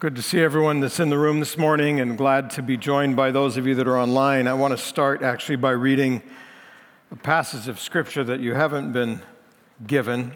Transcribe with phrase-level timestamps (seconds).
[0.00, 3.16] Good to see everyone that's in the room this morning and glad to be joined
[3.16, 4.46] by those of you that are online.
[4.46, 6.22] I want to start actually by reading
[7.10, 9.20] a passage of scripture that you haven't been
[9.86, 10.32] given.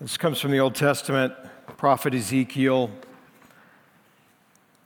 [0.00, 1.34] This comes from the Old Testament,
[1.76, 2.90] prophet Ezekiel.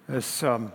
[0.08, 0.72] This um,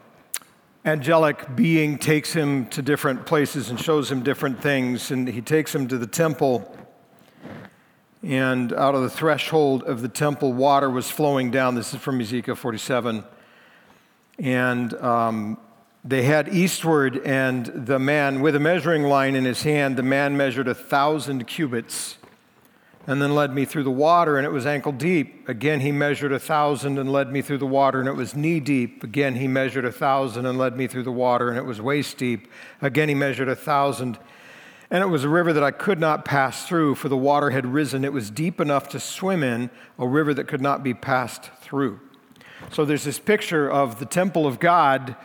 [0.85, 5.75] angelic being takes him to different places and shows him different things, and he takes
[5.75, 6.73] him to the temple
[8.21, 11.75] and out of the threshold of the temple, water was flowing down.
[11.75, 13.23] This is from Ezekiel 47.
[14.39, 15.57] And um,
[16.03, 20.35] they had eastward, and the man, with a measuring line in his hand, the man
[20.35, 22.17] measured a thousand cubits
[23.07, 25.49] and then led me through the water, and it was ankle deep.
[25.49, 28.59] Again, he measured a thousand and led me through the water, and it was knee
[28.59, 29.03] deep.
[29.03, 32.17] Again, he measured a thousand and led me through the water, and it was waist
[32.17, 32.47] deep.
[32.81, 34.19] Again, he measured a thousand
[34.91, 37.65] and it was a river that I could not pass through, for the water had
[37.65, 38.03] risen.
[38.03, 41.99] It was deep enough to swim in, a river that could not be passed through.
[42.71, 45.15] So there's this picture of the temple of God,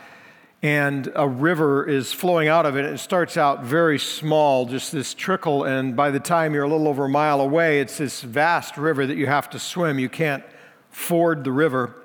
[0.61, 2.85] and a river is flowing out of it.
[2.85, 6.87] It starts out very small, just this trickle, and by the time you're a little
[6.87, 9.99] over a mile away, it's this vast river that you have to swim.
[9.99, 10.43] You can't
[10.89, 11.95] ford the river.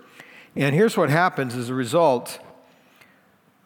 [0.56, 2.38] And here's what happens as a result.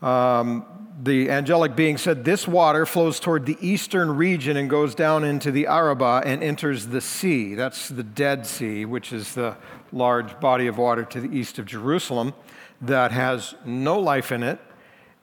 [0.02, 5.24] Um, the angelic being said, This water flows toward the eastern region and goes down
[5.24, 7.54] into the Arabah and enters the sea.
[7.54, 9.56] That's the Dead Sea, which is the
[9.92, 12.34] large body of water to the east of Jerusalem
[12.80, 14.60] that has no life in it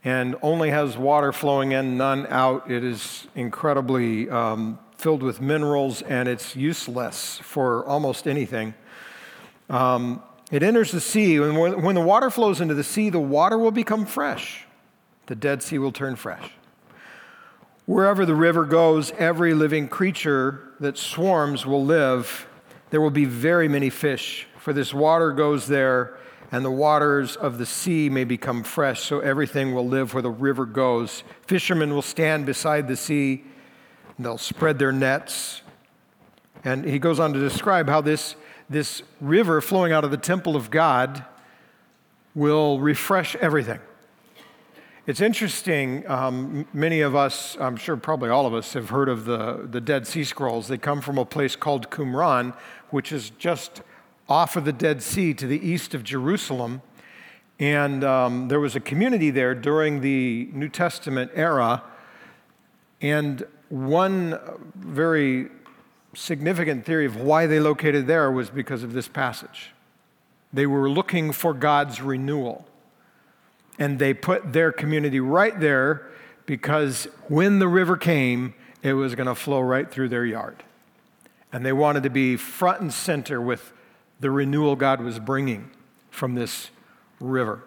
[0.03, 2.69] and only has water flowing in, none out.
[2.69, 8.73] It is incredibly um, filled with minerals and it's useless for almost anything.
[9.69, 11.39] Um, it enters the sea.
[11.39, 14.65] When, when the water flows into the sea, the water will become fresh
[15.31, 16.51] the Dead Sea will turn fresh.
[17.85, 22.47] Wherever the river goes, every living creature that swarms will live.
[22.89, 26.17] There will be very many fish, for this water goes there,
[26.51, 30.29] and the waters of the sea may become fresh, so everything will live where the
[30.29, 31.23] river goes.
[31.47, 33.45] Fishermen will stand beside the sea,
[34.17, 35.61] and they'll spread their nets.
[36.65, 38.35] And he goes on to describe how this,
[38.69, 41.23] this river flowing out of the temple of God
[42.35, 43.79] will refresh everything.
[45.07, 46.07] It's interesting.
[46.07, 49.81] Um, many of us, I'm sure probably all of us, have heard of the, the
[49.81, 50.67] Dead Sea Scrolls.
[50.67, 52.55] They come from a place called Qumran,
[52.91, 53.81] which is just
[54.29, 56.83] off of the Dead Sea to the east of Jerusalem.
[57.59, 61.81] And um, there was a community there during the New Testament era.
[63.01, 64.37] And one
[64.75, 65.49] very
[66.13, 69.71] significant theory of why they located there was because of this passage.
[70.53, 72.67] They were looking for God's renewal
[73.81, 76.07] and they put their community right there
[76.45, 78.53] because when the river came,
[78.83, 80.61] it was going to flow right through their yard.
[81.51, 83.73] And they wanted to be front and center with
[84.19, 85.71] the renewal God was bringing
[86.11, 86.69] from this
[87.19, 87.63] river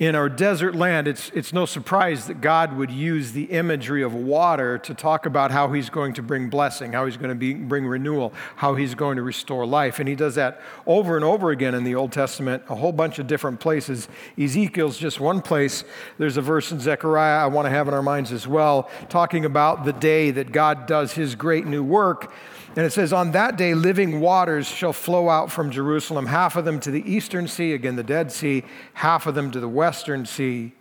[0.00, 4.14] in our desert land, it's, it's no surprise that God would use the imagery of
[4.14, 7.52] water to talk about how He's going to bring blessing, how He's going to be,
[7.52, 9.98] bring renewal, how He's going to restore life.
[9.98, 13.18] And He does that over and over again in the Old Testament, a whole bunch
[13.18, 14.08] of different places.
[14.38, 15.84] Ezekiel's just one place.
[16.16, 19.44] There's a verse in Zechariah I want to have in our minds as well, talking
[19.44, 22.32] about the day that God does His great new work.
[22.76, 26.64] And it says, On that day, living waters shall flow out from Jerusalem, half of
[26.64, 28.64] them to the eastern sea, again, the Dead Sea,
[28.94, 30.72] half of them to the western sea.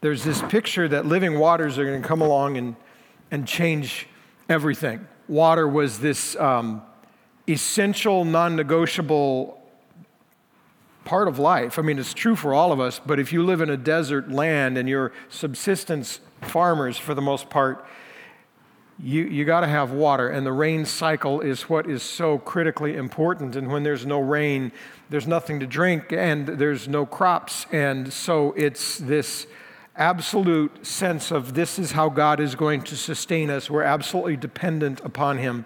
[0.00, 2.76] There's this picture that living waters are going to come along and,
[3.30, 4.08] and change
[4.48, 5.06] everything.
[5.28, 6.82] Water was this um,
[7.48, 9.60] essential, non negotiable
[11.04, 11.78] part of life.
[11.78, 14.30] I mean, it's true for all of us, but if you live in a desert
[14.30, 17.84] land and you're subsistence farmers for the most part,
[18.98, 22.96] you, you got to have water, and the rain cycle is what is so critically
[22.96, 23.56] important.
[23.56, 24.72] And when there's no rain,
[25.10, 27.66] there's nothing to drink, and there's no crops.
[27.72, 29.46] And so it's this
[29.96, 33.68] absolute sense of this is how God is going to sustain us.
[33.68, 35.64] We're absolutely dependent upon Him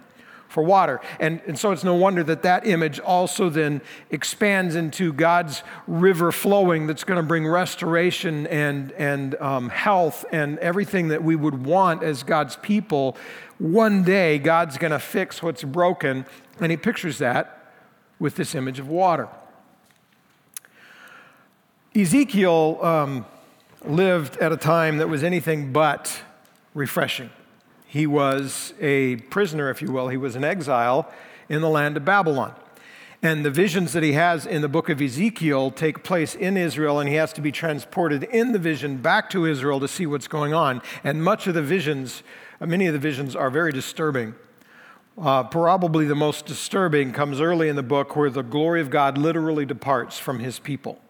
[0.56, 1.03] for water.
[1.21, 6.33] And, and so it's no wonder that that image also then expands into God's river
[6.33, 11.66] flowing that's going to bring restoration and, and um, health and everything that we would
[11.66, 13.19] want as God's people.
[13.59, 16.25] One day, God's going to fix what's broken.
[16.59, 17.75] And he pictures that
[18.19, 19.28] with this image of water.
[21.95, 23.27] Ezekiel um,
[23.84, 26.22] lived at a time that was anything but
[26.72, 27.28] refreshing.
[27.97, 30.09] He was a prisoner, if you will.
[30.09, 31.10] He was an exile
[31.48, 32.54] in the land of Babylon.
[33.22, 37.01] And the visions that he has in the book of Ezekiel take place in Israel,
[37.01, 40.28] and he has to be transported in the vision back to Israel to see what's
[40.28, 40.83] going on.
[41.04, 42.22] And much of the visions,
[42.60, 44.34] many of the visions are very disturbing.
[45.16, 49.16] Uh, probably the most disturbing comes early in the book where the glory of God
[49.16, 51.01] literally departs from his people.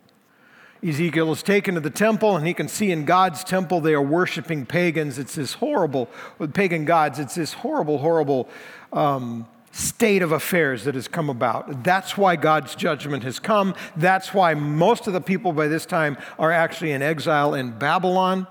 [0.87, 4.03] Ezekiel is taken to the temple, and he can see in God's temple they are
[4.03, 5.19] worshiping pagans.
[5.19, 8.49] It's this horrible, with pagan gods, it's this horrible, horrible
[8.93, 11.83] um, state of affairs that has come about.
[11.83, 13.75] That's why God's judgment has come.
[13.97, 18.47] That's why most of the people by this time are actually in exile in Babylon.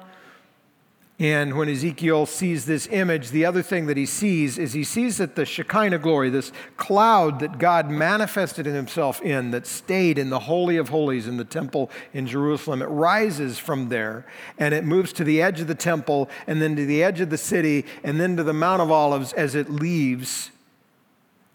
[1.17, 5.17] And when Ezekiel sees this image, the other thing that he sees is he sees
[5.17, 10.29] that the Shekinah glory, this cloud that God manifested in himself in, that stayed in
[10.29, 14.25] the Holy of Holies in the temple in Jerusalem, it rises from there
[14.57, 17.29] and it moves to the edge of the temple and then to the edge of
[17.29, 20.51] the city and then to the Mount of Olives as it leaves.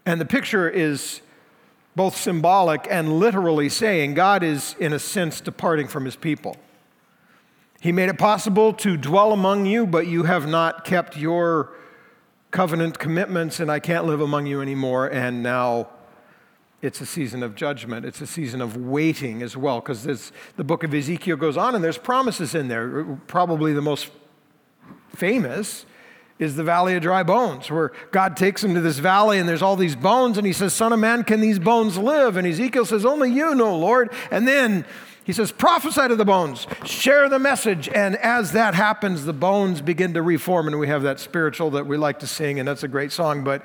[0.07, 1.21] And the picture is
[1.95, 6.57] both symbolic and literally saying God is, in a sense, departing from his people.
[7.81, 11.73] He made it possible to dwell among you, but you have not kept your
[12.51, 15.07] covenant commitments, and I can't live among you anymore.
[15.07, 15.89] And now
[16.83, 18.05] it's a season of judgment.
[18.05, 21.83] It's a season of waiting as well, because the book of Ezekiel goes on, and
[21.83, 23.17] there's promises in there.
[23.25, 24.11] Probably the most
[25.15, 25.87] famous
[26.37, 29.63] is the valley of dry bones, where God takes him to this valley and there's
[29.63, 32.37] all these bones, and he says, Son of man, can these bones live?
[32.37, 34.11] And Ezekiel says, Only you know, Lord.
[34.29, 34.85] And then
[35.23, 37.87] he says, prophesy to the bones, share the message.
[37.89, 40.67] And as that happens, the bones begin to reform.
[40.67, 43.43] And we have that spiritual that we like to sing, and that's a great song.
[43.43, 43.63] But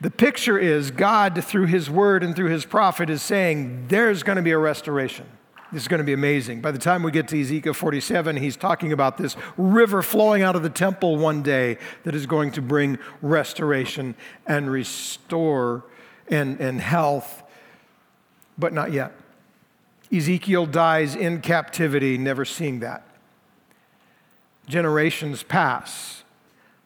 [0.00, 4.36] the picture is God, through his word and through his prophet, is saying, there's going
[4.36, 5.26] to be a restoration.
[5.72, 6.60] This is going to be amazing.
[6.60, 10.56] By the time we get to Ezekiel 47, he's talking about this river flowing out
[10.56, 14.16] of the temple one day that is going to bring restoration
[14.46, 15.84] and restore
[16.28, 17.44] and, and health,
[18.58, 19.12] but not yet.
[20.12, 23.06] Ezekiel dies in captivity, never seeing that.
[24.66, 26.24] Generations pass.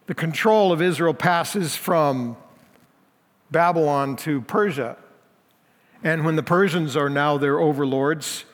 [0.06, 2.36] The control of Israel passes from
[3.50, 4.96] Babylon to Persia.
[6.02, 8.44] And when the Persians are now their overlords,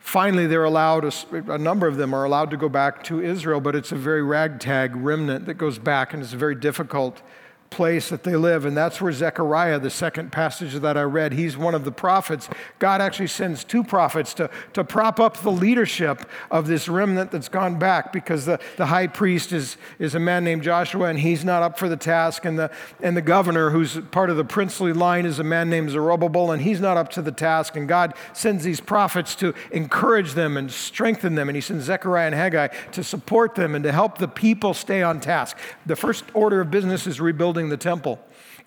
[0.00, 3.60] finally they're allowed, a, a, number of them are allowed to go back to Israel,
[3.60, 7.22] but it's a very ragtag remnant that goes back, and it's very difficult
[7.70, 8.64] place that they live.
[8.64, 12.48] And that's where Zechariah, the second passage that I read, he's one of the prophets.
[12.78, 17.48] God actually sends two prophets to, to prop up the leadership of this remnant that's
[17.48, 21.44] gone back because the, the high priest is, is a man named Joshua and he's
[21.44, 22.44] not up for the task.
[22.44, 22.70] And the,
[23.02, 26.62] and the governor, who's part of the princely line, is a man named Zerubbabel and
[26.62, 27.76] he's not up to the task.
[27.76, 31.48] And God sends these prophets to encourage them and strengthen them.
[31.48, 35.02] And he sends Zechariah and Haggai to support them and to help the people stay
[35.02, 35.58] on task.
[35.84, 38.18] The first order of business is rebuilding building the temple.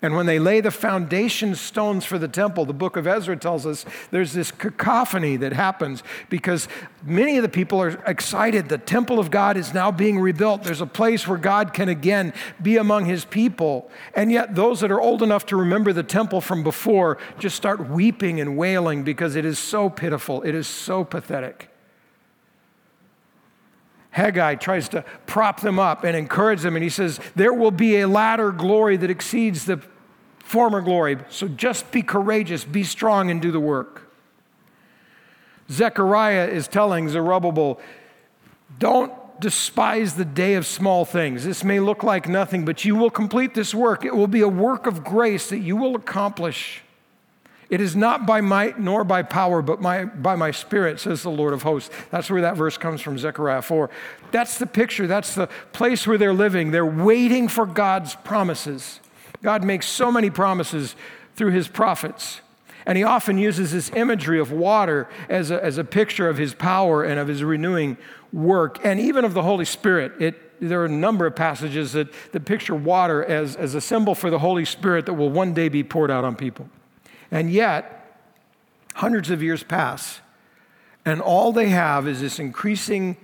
[0.02, 3.66] And when they lay the foundation stones for the temple, the book of Ezra tells
[3.66, 6.66] us there's this cacophony that happens because
[7.04, 8.68] many of the people are excited.
[8.68, 10.64] The temple of God is now being rebuilt.
[10.64, 13.88] There's a place where God can again be among his people.
[14.14, 17.88] And yet, those that are old enough to remember the temple from before just start
[17.90, 21.69] weeping and wailing because it is so pitiful, it is so pathetic.
[24.10, 28.00] Haggai tries to prop them up and encourage them, and he says, There will be
[28.00, 29.80] a latter glory that exceeds the
[30.38, 31.18] former glory.
[31.28, 34.10] So just be courageous, be strong, and do the work.
[35.70, 37.80] Zechariah is telling Zerubbabel,
[38.78, 41.44] Don't despise the day of small things.
[41.44, 44.04] This may look like nothing, but you will complete this work.
[44.04, 46.82] It will be a work of grace that you will accomplish.
[47.70, 51.30] It is not by might nor by power, but my, by my spirit, says the
[51.30, 51.88] Lord of hosts.
[52.10, 53.88] That's where that verse comes from, Zechariah 4.
[54.32, 55.06] That's the picture.
[55.06, 56.72] That's the place where they're living.
[56.72, 58.98] They're waiting for God's promises.
[59.40, 60.96] God makes so many promises
[61.36, 62.40] through his prophets.
[62.86, 66.54] And he often uses this imagery of water as a, as a picture of his
[66.54, 67.98] power and of his renewing
[68.32, 70.20] work, and even of the Holy Spirit.
[70.20, 74.16] It, there are a number of passages that, that picture water as, as a symbol
[74.16, 76.68] for the Holy Spirit that will one day be poured out on people.
[77.30, 78.18] And yet,
[78.94, 80.20] hundreds of years pass,
[81.04, 83.16] and all they have is this increasing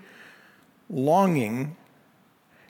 [0.88, 1.76] longing,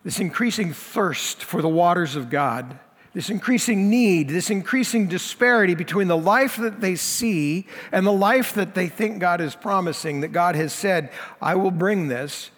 [0.03, 2.79] this increasing thirst for the waters of God,
[3.13, 8.53] this increasing need, this increasing disparity between the life that they see and the life
[8.55, 12.51] that they think God is promising, that God has said, I will bring this.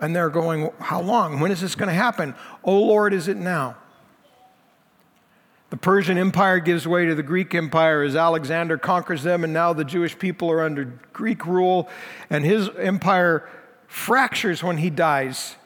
[0.00, 1.40] And they're going, How long?
[1.40, 2.34] When is this going to happen?
[2.62, 3.76] Oh Lord, is it now?
[5.70, 9.74] The Persian Empire gives way to the Greek Empire as Alexander conquers them, and now
[9.74, 11.90] the Jewish people are under Greek rule,
[12.30, 13.46] and his empire
[13.86, 15.56] fractures when he dies.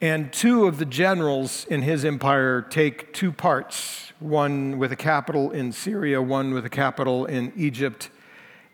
[0.00, 5.52] And two of the generals in his empire take two parts one with a capital
[5.52, 8.10] in Syria, one with a capital in Egypt.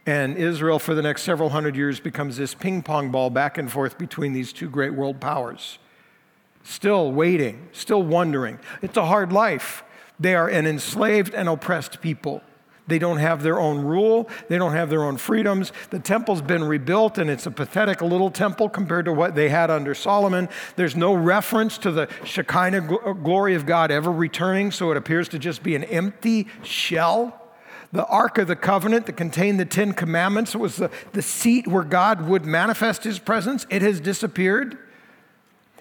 [0.07, 3.71] And Israel, for the next several hundred years, becomes this ping pong ball back and
[3.71, 5.79] forth between these two great world powers.
[6.63, 8.59] still waiting, still wondering.
[8.81, 9.85] It's a hard life.
[10.19, 12.43] They are an enslaved and oppressed people.
[12.87, 14.29] They don't have their own rule.
[14.49, 15.73] They don't have their own freedoms.
[15.91, 19.71] The temple's been rebuilt, and it's a pathetic little temple compared to what they had
[19.71, 20.49] under Solomon.
[20.77, 25.29] There's no reference to the Shekinah uh, glory of God ever returning, so it appears
[25.31, 27.41] to just be an empty shell.
[27.93, 31.85] The Ark of the Covenant that contained the Ten Commandments was the, the seat where
[31.85, 33.67] God would manifest his presence.
[33.71, 34.77] It has disappeared.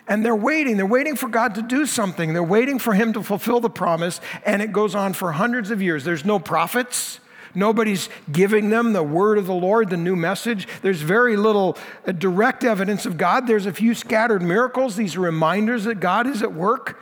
[0.08, 0.78] And they're waiting.
[0.78, 2.34] They're waiting for God to do something.
[2.34, 4.20] They're waiting for Him to fulfill the promise.
[4.46, 6.04] And it goes on for hundreds of years.
[6.04, 7.20] There's no prophets.
[7.56, 10.68] Nobody's giving them the word of the Lord, the new message.
[10.82, 13.48] There's very little uh, direct evidence of God.
[13.48, 14.96] There's a few scattered miracles.
[14.96, 17.00] These reminders that God is at work,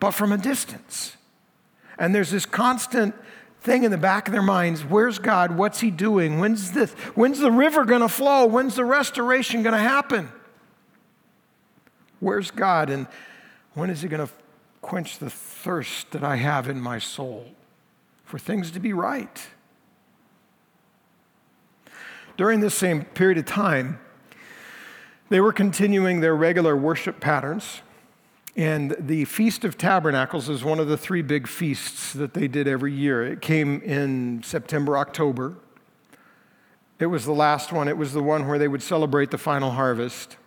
[0.00, 1.16] but from a distance.
[1.98, 3.14] And there's this constant
[3.60, 5.56] thing in the back of their minds where's God?
[5.56, 6.40] What's He doing?
[6.40, 8.46] When's, this, when's the river going to flow?
[8.46, 10.30] When's the restoration going to happen?
[12.24, 12.88] Where's God?
[12.88, 13.06] And
[13.74, 14.32] when is He going to
[14.80, 17.52] quench the thirst that I have in my soul
[18.24, 19.46] for things to be right?
[22.38, 24.00] During this same period of time,
[25.28, 27.82] they were continuing their regular worship patterns.
[28.56, 32.66] And the Feast of Tabernacles is one of the three big feasts that they did
[32.66, 33.22] every year.
[33.22, 35.56] It came in September, October.
[36.98, 39.72] It was the last one, it was the one where they would celebrate the final
[39.72, 40.38] harvest.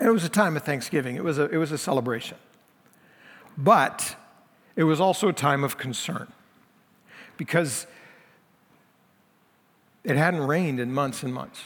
[0.00, 2.38] And it was a time of thanksgiving, it was a, it was a celebration.
[3.56, 4.16] But
[4.76, 6.32] it was also a time of concern
[7.36, 7.86] because
[10.02, 11.60] it hadn't rained in months and months.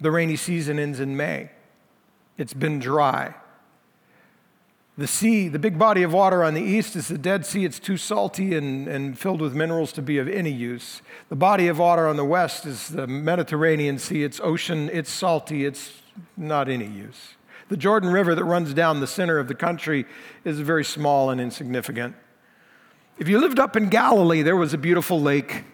[0.00, 1.50] The rainy season ends in May.
[2.36, 3.34] It's been dry.
[4.98, 7.64] The sea, the big body of water on the east is the Dead Sea.
[7.64, 11.00] It's too salty and, and filled with minerals to be of any use.
[11.30, 14.24] The body of water on the west is the Mediterranean Sea.
[14.24, 16.01] It's ocean, it's salty, it's
[16.36, 17.34] not any use.
[17.68, 20.04] The Jordan River that runs down the center of the country
[20.44, 22.14] is very small and insignificant.
[23.18, 25.64] If you lived up in Galilee, there was a beautiful lake,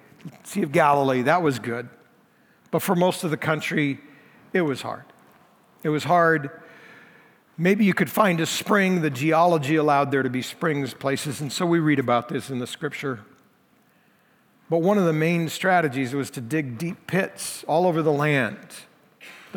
[0.45, 1.89] Sea of Galilee, that was good.
[2.71, 3.99] But for most of the country,
[4.53, 5.05] it was hard.
[5.83, 6.51] It was hard.
[7.57, 9.01] Maybe you could find a spring.
[9.01, 12.59] The geology allowed there to be springs places, and so we read about this in
[12.59, 13.21] the scripture.
[14.71, 18.59] But one of the main strategies was to dig deep pits all over the land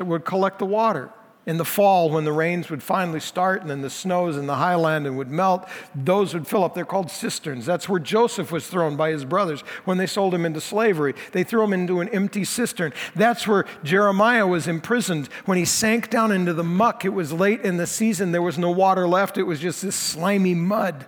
[0.01, 1.11] that would collect the water.
[1.45, 4.55] In the fall, when the rains would finally start and then the snows in the
[4.55, 6.73] highland and would melt, those would fill up.
[6.73, 7.67] They're called cisterns.
[7.67, 11.13] That's where Joseph was thrown by his brothers when they sold him into slavery.
[11.33, 12.93] They threw him into an empty cistern.
[13.13, 15.27] That's where Jeremiah was imprisoned.
[15.45, 18.31] When he sank down into the muck, it was late in the season.
[18.31, 21.05] There was no water left, it was just this slimy mud.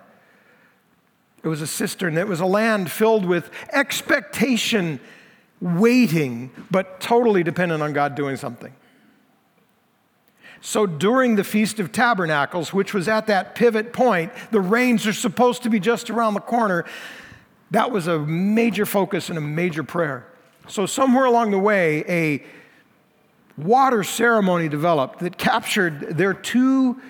[1.44, 2.16] It was a cistern.
[2.16, 5.00] It was a land filled with expectation
[5.60, 8.74] waiting, but totally dependent on God doing something.
[10.66, 15.12] So during the Feast of Tabernacles, which was at that pivot point, the rains are
[15.12, 16.86] supposed to be just around the corner.
[17.72, 20.26] That was a major focus and a major prayer.
[20.70, 22.46] So, somewhere along the way, a
[23.62, 27.02] water ceremony developed that captured their two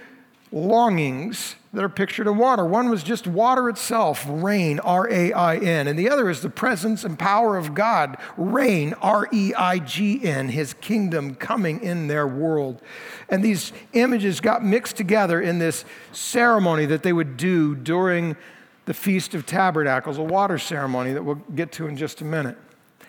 [0.54, 2.64] longings that are pictured in water.
[2.64, 6.50] One was just water itself, rain, R A I N, and the other is the
[6.50, 12.08] presence and power of God, reign, R E I G N, his kingdom coming in
[12.08, 12.82] their world.
[13.28, 18.38] And these images got mixed together in this ceremony that they would do during
[18.86, 22.58] the Feast of Tabernacles, a water ceremony that we'll get to in just a minute.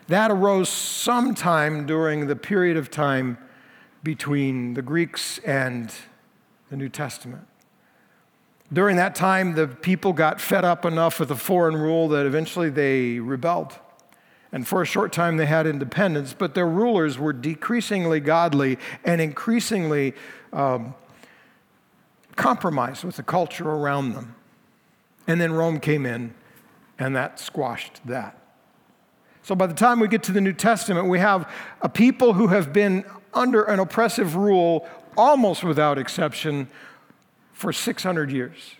[0.08, 3.36] That arose sometime during the period of time
[4.02, 5.92] between the Greeks and
[6.74, 7.46] the New Testament.
[8.72, 12.68] During that time, the people got fed up enough with the foreign rule that eventually
[12.68, 13.78] they rebelled.
[14.50, 19.20] And for a short time, they had independence, but their rulers were decreasingly godly and
[19.20, 20.14] increasingly
[20.52, 20.96] um,
[22.34, 24.34] compromised with the culture around them.
[25.28, 26.34] And then Rome came in,
[26.98, 28.36] and that squashed that.
[29.42, 31.48] So by the time we get to the New Testament, we have
[31.82, 36.68] a people who have been under an oppressive rule almost without exception
[37.52, 38.76] for 600 years.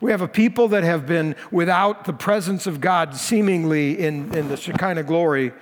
[0.00, 4.48] We have a people that have been without the presence of God seemingly in, in
[4.48, 5.52] the Shekinah glory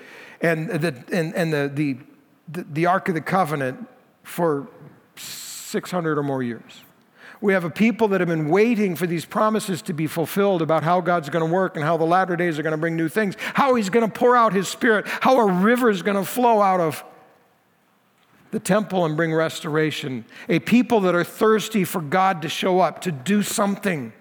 [0.41, 1.71] and, the, and, and the,
[2.49, 3.89] the, the, Ark of the Covenant
[4.23, 4.69] for
[5.17, 6.83] 600 or more years.
[7.41, 10.83] We have a people that have been waiting for these promises to be fulfilled about
[10.83, 13.09] how God's going to work and how the latter days are going to bring new
[13.09, 16.25] things, how He's going to pour out His Spirit, how a river is going to
[16.25, 17.05] flow out of
[18.55, 20.25] the temple and bring restoration.
[20.49, 24.13] A people that are thirsty for God to show up, to do something,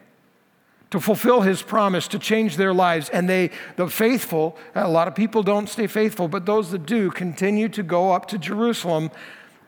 [0.90, 3.10] to fulfill his promise, to change their lives.
[3.10, 7.12] And they, the faithful, a lot of people don't stay faithful, but those that do
[7.12, 9.12] continue to go up to Jerusalem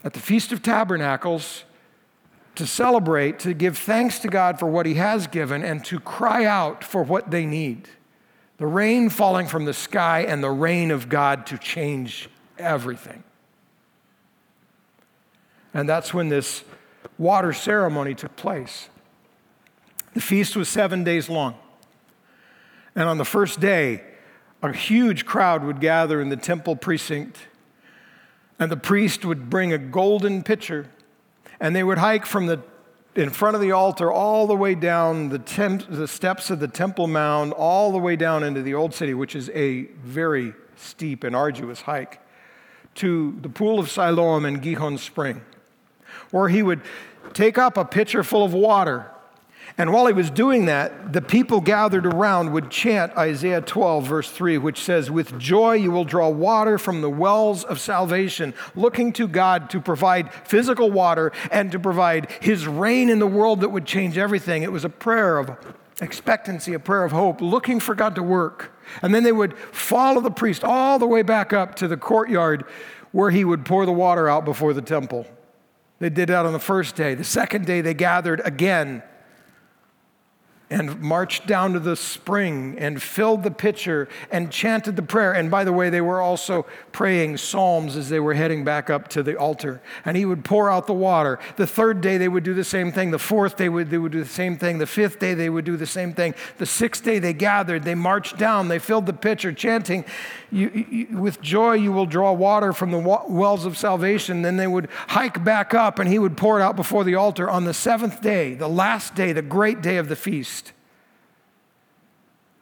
[0.03, 1.63] at the Feast of Tabernacles
[2.55, 6.43] to celebrate, to give thanks to God for what He has given, and to cry
[6.43, 7.87] out for what they need.
[8.57, 13.23] The rain falling from the sky and the rain of God to change everything.
[15.75, 16.63] And that's when this
[17.17, 18.89] water ceremony took place.
[20.13, 21.55] The feast was seven days long.
[22.95, 24.01] And on the first day,
[24.63, 27.37] a huge crowd would gather in the temple precinct,
[28.57, 30.87] and the priest would bring a golden pitcher,
[31.59, 32.61] and they would hike from the
[33.15, 37.07] in front of the altar all the way down the, the steps of the Temple
[37.07, 41.33] Mound, all the way down into the Old City, which is a very steep and
[41.33, 42.19] arduous hike,
[42.95, 45.41] to the Pool of Siloam and Gihon Spring,
[46.31, 46.81] where he would
[47.33, 49.11] take up a pitcher full of water
[49.77, 54.31] and while he was doing that, the people gathered around would chant Isaiah 12, verse
[54.31, 59.11] 3, which says, With joy you will draw water from the wells of salvation, looking
[59.13, 63.69] to God to provide physical water and to provide his rain in the world that
[63.69, 64.63] would change everything.
[64.63, 65.57] It was a prayer of
[65.99, 68.71] expectancy, a prayer of hope, looking for God to work.
[69.01, 72.63] And then they would follow the priest all the way back up to the courtyard
[73.11, 75.27] where he would pour the water out before the temple.
[75.99, 77.15] They did that on the first day.
[77.15, 79.03] The second day, they gathered again
[80.69, 85.31] and marched down to the spring and filled the pitcher and chanted the prayer.
[85.31, 89.07] And by the way, they were also praying psalms as they were heading back up
[89.09, 89.79] to the altar.
[90.03, 91.37] And he would pour out the water.
[91.57, 93.11] The third day, they would do the same thing.
[93.11, 94.79] The fourth day, they would do the same thing.
[94.79, 96.33] The fifth day, they would do the same thing.
[96.57, 97.83] The sixth day, they gathered.
[97.83, 98.67] They marched down.
[98.67, 100.03] They filled the pitcher, chanting,
[100.51, 104.41] you, you, With joy, you will draw water from the wells of salvation.
[104.41, 107.49] Then they would hike back up, and he would pour it out before the altar
[107.49, 110.64] on the seventh day, the last day, the great day of the feast.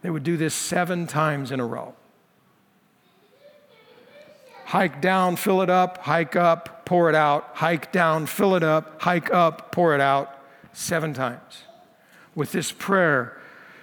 [0.04, 1.96] They would do this seven times in a row.
[4.66, 9.02] Hike down, fill it up, hike up, pour it out, hike down, fill it up,
[9.02, 10.44] hike up, pour it out,
[10.74, 11.64] seven times.
[12.36, 13.40] With this prayer,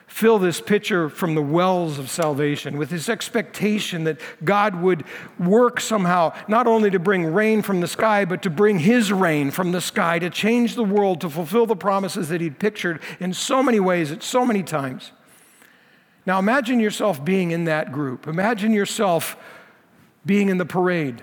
[0.07, 5.05] fill this pitcher from the wells of salvation with this expectation that God would
[5.39, 9.51] work somehow, not only to bring rain from the sky, but to bring His rain
[9.51, 13.33] from the sky to change the world, to fulfill the promises that He'd pictured in
[13.33, 15.13] so many ways at so many times.
[16.27, 18.27] Now imagine yourself being in that group.
[18.27, 19.37] Imagine yourself
[20.25, 21.23] being in the parade.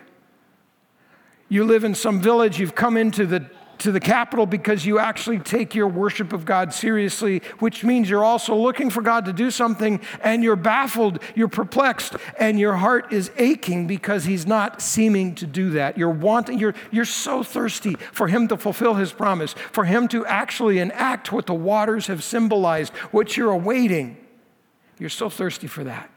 [1.49, 5.39] You live in some village, you've come into the to the capital because you actually
[5.39, 9.51] take your worship of God seriously, which means you're also looking for God to do
[9.51, 15.35] something and you're baffled, you're perplexed, and your heart is aching because He's not seeming
[15.35, 15.97] to do that.
[15.97, 20.25] You're wanting, you're, you're so thirsty for Him to fulfill His promise, for Him to
[20.25, 24.17] actually enact what the waters have symbolized, what you're awaiting.
[24.99, 26.09] You're so thirsty for that.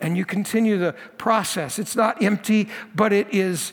[0.00, 1.78] And you continue the process.
[1.78, 3.72] It's not empty, but it is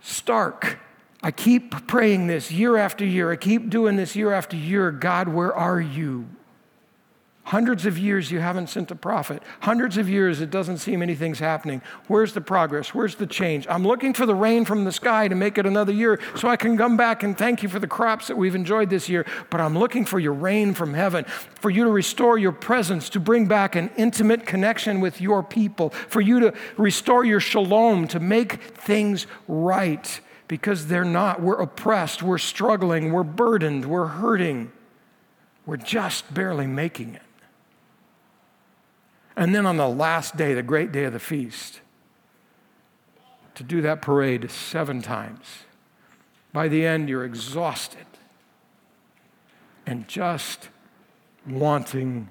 [0.00, 0.78] stark.
[1.22, 3.32] I keep praying this year after year.
[3.32, 4.90] I keep doing this year after year.
[4.90, 6.26] God, where are you?
[7.44, 9.42] Hundreds of years you haven't sent a prophet.
[9.60, 11.82] Hundreds of years it doesn't seem anything's happening.
[12.06, 12.94] Where's the progress?
[12.94, 13.66] Where's the change?
[13.68, 16.56] I'm looking for the rain from the sky to make it another year so I
[16.56, 19.26] can come back and thank you for the crops that we've enjoyed this year.
[19.50, 23.20] But I'm looking for your rain from heaven, for you to restore your presence, to
[23.20, 28.20] bring back an intimate connection with your people, for you to restore your shalom, to
[28.20, 31.42] make things right because they're not.
[31.42, 34.72] We're oppressed, we're struggling, we're burdened, we're hurting.
[35.66, 37.22] We're just barely making it.
[39.36, 41.80] And then on the last day, the great day of the feast,
[43.54, 45.64] to do that parade seven times.
[46.52, 48.06] By the end, you're exhausted
[49.86, 50.68] and just
[51.46, 52.28] wanting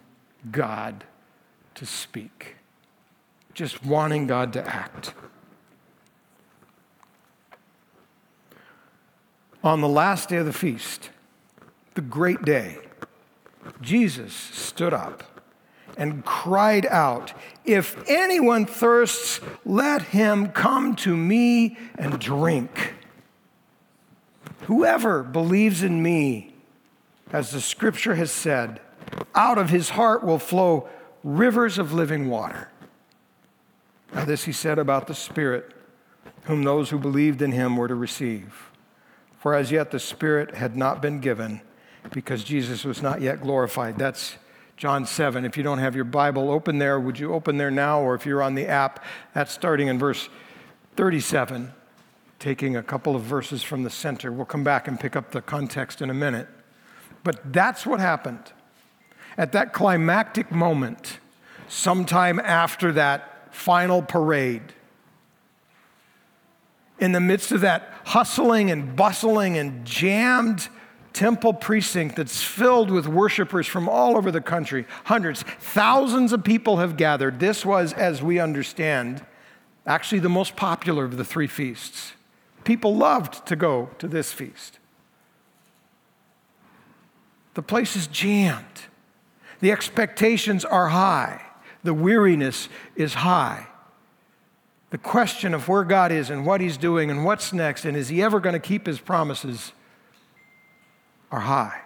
[0.51, 1.03] God
[1.75, 2.55] to speak,
[3.53, 5.13] just wanting God to act.
[9.63, 11.09] On the last day of the feast,
[11.93, 12.79] the great day,
[13.81, 15.32] Jesus stood up
[15.97, 17.33] and cried out,
[17.65, 22.95] If anyone thirsts, let him come to me and drink.
[24.63, 26.53] Whoever believes in me,
[27.31, 28.79] as the scripture has said,
[29.35, 30.87] out of his heart will flow
[31.23, 32.69] rivers of living water.
[34.13, 35.73] Now, this he said about the Spirit,
[36.43, 38.69] whom those who believed in him were to receive.
[39.39, 41.61] For as yet the Spirit had not been given,
[42.11, 43.97] because Jesus was not yet glorified.
[43.97, 44.35] That's
[44.77, 45.45] John 7.
[45.45, 48.01] If you don't have your Bible open there, would you open there now?
[48.01, 50.29] Or if you're on the app, that's starting in verse
[50.95, 51.71] 37,
[52.39, 54.31] taking a couple of verses from the center.
[54.31, 56.47] We'll come back and pick up the context in a minute.
[57.23, 58.51] But that's what happened.
[59.37, 61.19] At that climactic moment,
[61.67, 64.73] sometime after that final parade,
[66.99, 70.69] in the midst of that hustling and bustling and jammed
[71.13, 74.85] temple precinct that's filled with worshipers from all over the country.
[75.05, 77.39] Hundreds, thousands of people have gathered.
[77.39, 79.23] This was, as we understand,
[79.85, 82.13] actually the most popular of the three feasts.
[82.63, 84.79] People loved to go to this feast.
[87.53, 88.65] The place is jammed.
[89.59, 91.45] The expectations are high.
[91.83, 93.67] The weariness is high.
[94.89, 98.09] The question of where God is and what He's doing and what's next and is
[98.09, 99.73] He ever going to keep His promises
[101.33, 101.81] are high.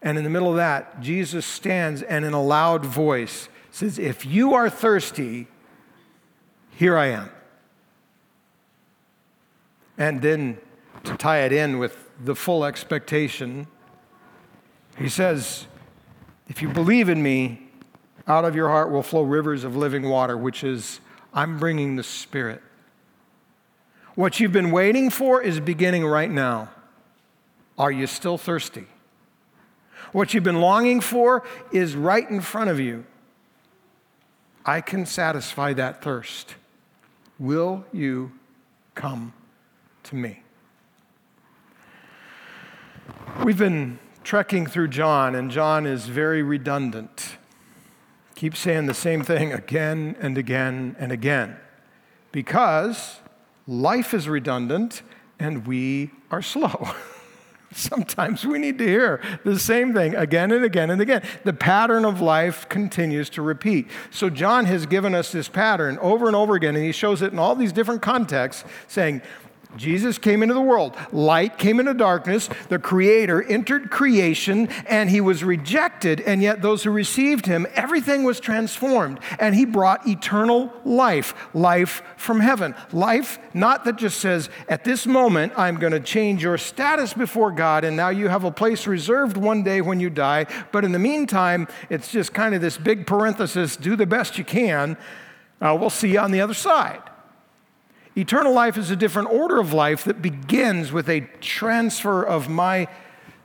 [0.00, 4.24] And in the middle of that, Jesus stands and in a loud voice says, If
[4.24, 5.46] you are thirsty,
[6.74, 7.30] here I am.
[9.98, 10.56] And then
[11.04, 13.66] to tie it in with the full expectation,
[14.96, 15.66] he says,
[16.48, 17.68] If you believe in me,
[18.26, 21.00] out of your heart will flow rivers of living water, which is,
[21.34, 22.62] I'm bringing the Spirit.
[24.14, 26.70] What you've been waiting for is beginning right now.
[27.80, 28.84] Are you still thirsty?
[30.12, 33.06] What you've been longing for is right in front of you.
[34.66, 36.56] I can satisfy that thirst.
[37.38, 38.32] Will you
[38.94, 39.32] come
[40.02, 40.42] to me?
[43.42, 47.38] We've been trekking through John, and John is very redundant.
[48.34, 51.56] Keep saying the same thing again and again and again
[52.30, 53.20] because
[53.66, 55.00] life is redundant
[55.38, 56.90] and we are slow.
[57.74, 61.22] Sometimes we need to hear the same thing again and again and again.
[61.44, 63.88] The pattern of life continues to repeat.
[64.10, 67.32] So, John has given us this pattern over and over again, and he shows it
[67.32, 69.22] in all these different contexts, saying,
[69.76, 70.96] Jesus came into the world.
[71.12, 72.48] Light came into darkness.
[72.68, 76.20] The Creator entered creation and he was rejected.
[76.20, 79.20] And yet, those who received him, everything was transformed.
[79.38, 82.74] And he brought eternal life, life from heaven.
[82.92, 87.52] Life, not that just says, at this moment, I'm going to change your status before
[87.52, 90.46] God and now you have a place reserved one day when you die.
[90.72, 94.44] But in the meantime, it's just kind of this big parenthesis do the best you
[94.44, 94.96] can.
[95.60, 97.02] Uh, we'll see you on the other side.
[98.20, 102.86] Eternal life is a different order of life that begins with a transfer of my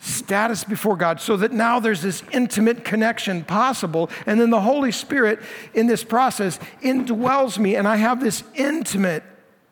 [0.02, 4.10] status before God so that now there's this intimate connection possible.
[4.26, 5.40] And then the Holy Spirit
[5.74, 9.24] in this process indwells me, and I have this intimate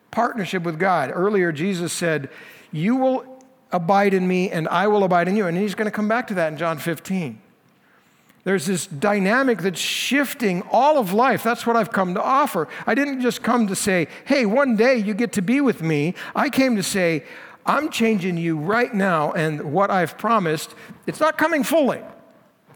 [0.09, 1.11] partnership with God.
[1.13, 2.29] Earlier, Jesus said,
[2.71, 5.47] You will abide in me, and I will abide in you.
[5.47, 7.41] And he's going to come back to that in John 15.
[8.43, 11.43] There's this dynamic that's shifting all of life.
[11.43, 12.67] That's what I've come to offer.
[12.85, 16.13] I didn't just come to say, hey, one day you get to be with me.
[16.35, 17.23] I came to say,
[17.65, 20.75] I'm changing you right now, and what I've promised,
[21.07, 22.01] it's not coming fully.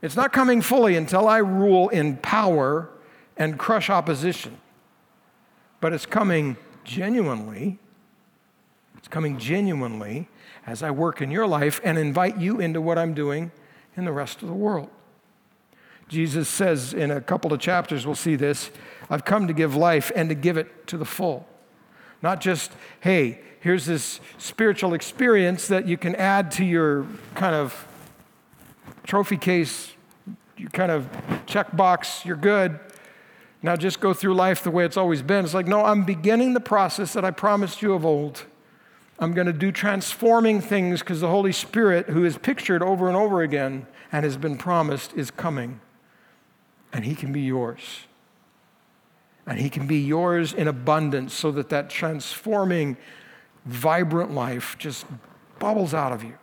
[0.01, 2.89] It's not coming fully until I rule in power
[3.35, 4.57] and crush opposition.
[5.81, 7.79] But it's coming genuinely.
[8.97, 10.29] It's coming genuinely
[10.65, 13.51] as I work in your life and invite you into what I'm doing
[13.97, 14.89] in the rest of the world.
[16.07, 18.71] Jesus says in a couple of chapters, we'll see this
[19.09, 21.47] I've come to give life and to give it to the full.
[22.21, 27.87] Not just, hey, here's this spiritual experience that you can add to your kind of
[29.05, 29.93] trophy case,
[30.57, 31.07] you kind of
[31.45, 32.79] check box, you're good.
[33.61, 35.45] Now just go through life the way it's always been.
[35.45, 38.45] It's like, no, I'm beginning the process that I promised you of old.
[39.19, 43.17] I'm going to do transforming things because the Holy Spirit, who is pictured over and
[43.17, 45.79] over again and has been promised, is coming
[46.93, 47.81] and He can be yours.
[49.45, 52.97] And He can be yours in abundance so that that transforming,
[53.65, 55.05] vibrant life just
[55.59, 56.37] bubbles out of you.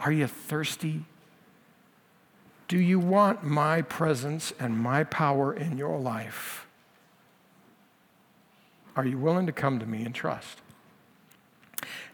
[0.00, 1.04] Are you thirsty?
[2.68, 6.66] Do you want my presence and my power in your life?
[8.94, 10.60] Are you willing to come to me and trust?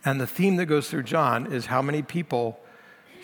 [0.05, 2.61] And the theme that goes through John is how many people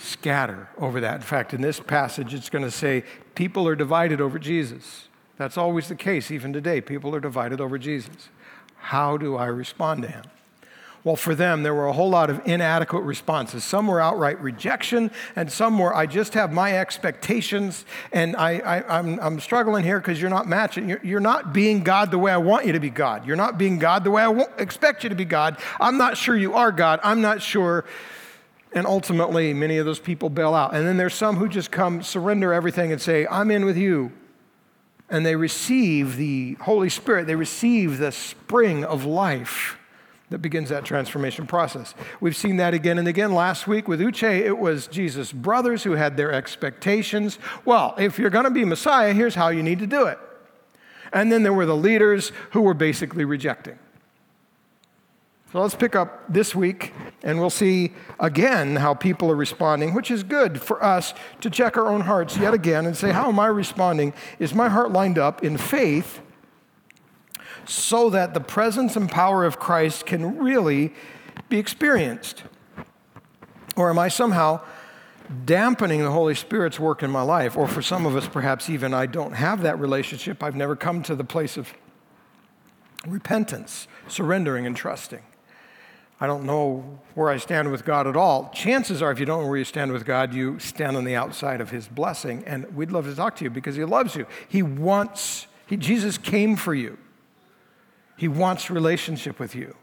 [0.00, 1.16] scatter over that.
[1.16, 5.08] In fact, in this passage, it's going to say people are divided over Jesus.
[5.36, 6.80] That's always the case, even today.
[6.80, 8.28] People are divided over Jesus.
[8.76, 10.24] How do I respond to him?
[11.02, 13.64] Well, for them, there were a whole lot of inadequate responses.
[13.64, 19.40] Some were outright rejection, and some were, I just have my expectations, and I, am
[19.40, 20.90] struggling here because you're not matching.
[20.90, 23.26] You're, you're, not being God the way I want you to be God.
[23.26, 25.56] You're not being God the way I expect you to be God.
[25.80, 27.00] I'm not sure you are God.
[27.02, 27.86] I'm not sure
[28.72, 30.74] and ultimately, many of those people bail out.
[30.74, 34.12] And then there's some who just come, surrender everything, and say, I'm in with you.
[35.08, 39.76] And they receive the Holy Spirit, they receive the spring of life
[40.30, 41.94] that begins that transformation process.
[42.20, 43.34] We've seen that again and again.
[43.34, 47.40] Last week with Uche, it was Jesus' brothers who had their expectations.
[47.64, 50.18] Well, if you're going to be Messiah, here's how you need to do it.
[51.12, 53.78] And then there were the leaders who were basically rejecting.
[55.52, 56.92] So let's pick up this week
[57.24, 61.76] and we'll see again how people are responding, which is good for us to check
[61.76, 64.12] our own hearts yet again and say, How am I responding?
[64.38, 66.20] Is my heart lined up in faith
[67.64, 70.94] so that the presence and power of Christ can really
[71.48, 72.44] be experienced?
[73.74, 74.60] Or am I somehow
[75.44, 77.56] dampening the Holy Spirit's work in my life?
[77.56, 80.44] Or for some of us, perhaps even I don't have that relationship.
[80.44, 81.74] I've never come to the place of
[83.04, 85.22] repentance, surrendering, and trusting.
[86.22, 88.50] I don't know where I stand with God at all.
[88.54, 91.16] Chances are, if you don't know where you stand with God, you stand on the
[91.16, 92.44] outside of His blessing.
[92.46, 94.26] And we'd love to talk to you because He loves you.
[94.46, 96.98] He wants, he, Jesus came for you.
[98.18, 99.74] He wants relationship with you.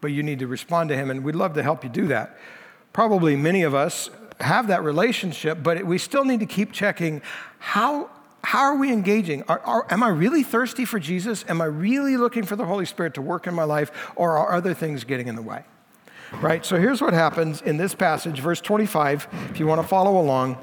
[0.00, 2.36] But you need to respond to Him, and we'd love to help you do that.
[2.92, 7.22] Probably many of us have that relationship, but we still need to keep checking
[7.60, 8.10] how
[8.44, 9.44] how are we engaging?
[9.48, 11.44] Are, are, am I really thirsty for Jesus?
[11.48, 14.12] Am I really looking for the Holy Spirit to work in my life?
[14.16, 15.64] Or are other things getting in the way?
[16.40, 16.64] Right?
[16.64, 20.56] So here's what happens in this passage, verse 25, if you want to follow along.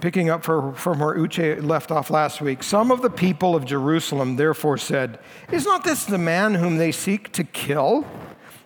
[0.00, 3.64] Picking up for, from where Uche left off last week, some of the people of
[3.64, 5.18] Jerusalem therefore said,
[5.50, 8.06] Is not this the man whom they seek to kill?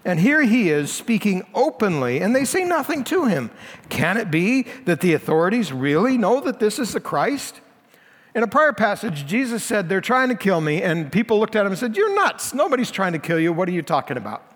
[0.04, 3.50] And here he is speaking openly, and they say nothing to him.
[3.88, 7.60] Can it be that the authorities really know that this is the Christ?
[8.34, 11.66] In a prior passage, Jesus said, They're trying to kill me, and people looked at
[11.66, 12.52] him and said, You're nuts.
[12.52, 13.52] Nobody's trying to kill you.
[13.52, 14.52] What are you talking about?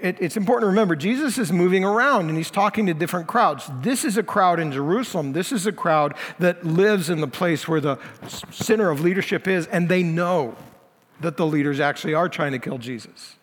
[0.00, 3.68] it's important to remember, Jesus is moving around and he's talking to different crowds.
[3.80, 5.32] This is a crowd in Jerusalem.
[5.32, 7.98] This is a crowd that lives in the place where the
[8.50, 10.56] center of leadership is, and they know
[11.20, 13.36] that the leaders actually are trying to kill Jesus.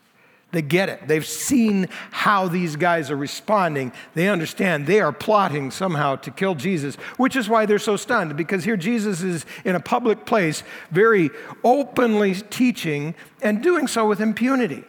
[0.52, 1.08] They get it.
[1.08, 3.92] They've seen how these guys are responding.
[4.16, 8.36] They understand they are plotting somehow to kill Jesus, which is why they're so stunned
[8.36, 11.30] because here Jesus is in a public place, very
[11.64, 14.84] openly teaching and doing so with impunity.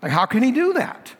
[0.00, 1.14] Like, how can he do that?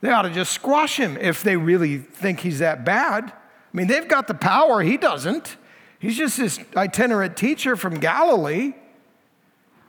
[0.00, 3.24] They ought to just squash him if they really think he's that bad.
[3.32, 5.56] I mean, they've got the power, he doesn't.
[5.98, 8.74] He's just this itinerant teacher from Galilee.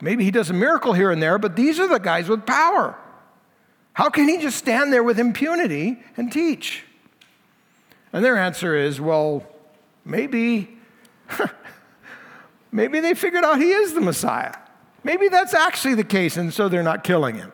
[0.01, 2.95] Maybe he does a miracle here and there, but these are the guys with power.
[3.93, 6.83] How can he just stand there with impunity and teach?
[8.13, 9.43] And their answer is, well,
[10.05, 10.77] maybe,
[12.71, 14.53] maybe they figured out he is the Messiah.
[15.03, 17.51] Maybe that's actually the case, and so they're not killing him.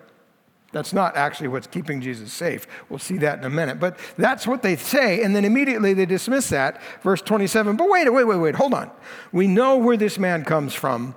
[0.73, 2.67] That's not actually what's keeping Jesus safe.
[2.89, 3.79] We'll see that in a minute.
[3.79, 6.82] But that's what they say, and then immediately they dismiss that.
[7.03, 7.77] Verse 27.
[7.77, 8.91] But wait, wait, wait, wait, hold on.
[9.32, 11.15] We know where this man comes from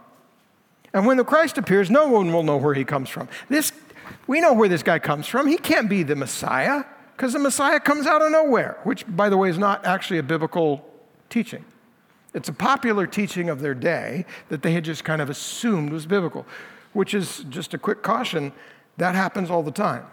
[0.97, 3.29] and when the Christ appears, no one will know where he comes from.
[3.51, 3.71] This,
[4.27, 5.47] we know where this guy comes from.
[5.47, 9.37] He can't be the Messiah because the Messiah comes out of nowhere, which, by the
[9.37, 10.83] way, is not actually a biblical
[11.29, 11.67] teaching.
[12.33, 16.07] It's a popular teaching of their day that they had just kind of assumed was
[16.07, 16.47] biblical,
[16.95, 18.55] which is just a quick caution
[18.97, 20.07] that happens all the time.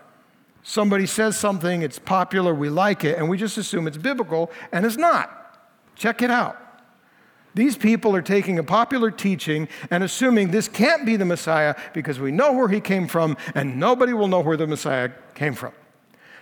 [0.63, 4.85] Somebody says something, it's popular, we like it, and we just assume it's biblical, and
[4.85, 5.57] it's not.
[5.95, 6.59] Check it out.
[7.55, 12.19] These people are taking a popular teaching and assuming this can't be the Messiah because
[12.19, 15.73] we know where he came from and nobody will know where the Messiah came from.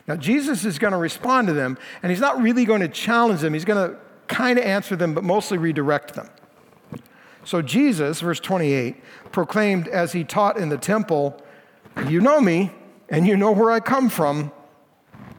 [0.08, 3.42] Now, Jesus is going to respond to them, and he's not really going to challenge
[3.42, 3.54] them.
[3.54, 3.98] He's going to
[4.28, 6.30] kind of answer them, but mostly redirect them.
[7.44, 8.96] So, Jesus, verse 28,
[9.32, 11.42] proclaimed as he taught in the temple,
[12.08, 12.72] You know me,
[13.10, 14.52] and you know where I come from,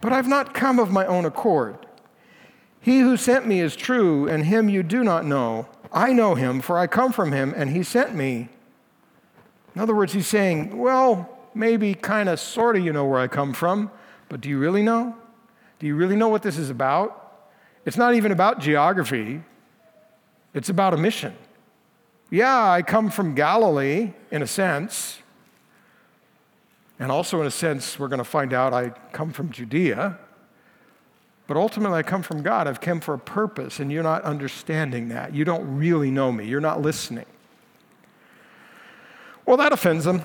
[0.01, 1.87] but I've not come of my own accord.
[2.83, 5.69] He who sent me is true, and him you do not know.
[5.93, 8.49] I know him, for I come from him, and he sent me.
[9.75, 13.29] In other words, he's saying, Well, maybe kind of, sort of, you know where I
[13.29, 13.91] come from,
[14.29, 15.17] but do you really know?
[15.79, 17.19] Do you really know what this is about?
[17.85, 19.43] It's not even about geography,
[20.53, 21.35] it's about a mission.
[22.31, 25.19] Yeah, I come from Galilee, in a sense.
[26.99, 30.19] And also, in a sense, we're going to find out I come from Judea.
[31.53, 32.67] But ultimately, I come from God.
[32.67, 35.35] I've come for a purpose, and you're not understanding that.
[35.35, 36.47] You don't really know me.
[36.47, 37.27] You're not listening.
[39.45, 40.25] Well, that offends them.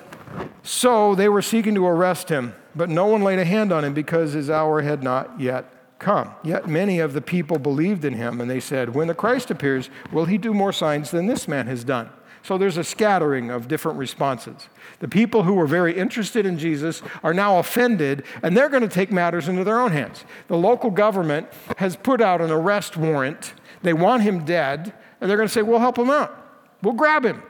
[0.63, 3.93] So they were seeking to arrest him, but no one laid a hand on him
[3.93, 6.31] because his hour had not yet come.
[6.45, 9.89] Yet many of the people believed in him, and they said, When the Christ appears,
[10.13, 12.09] will he do more signs than this man has done?
[12.47, 14.69] So there's a scattering of different responses.
[14.99, 18.88] The people who were very interested in Jesus are now offended, and they're going to
[18.88, 20.23] take matters into their own hands.
[20.47, 23.53] The local government has put out an arrest warrant.
[23.81, 26.38] They want him dead, and they're going to say, We'll help him out,
[26.81, 27.43] we'll grab him.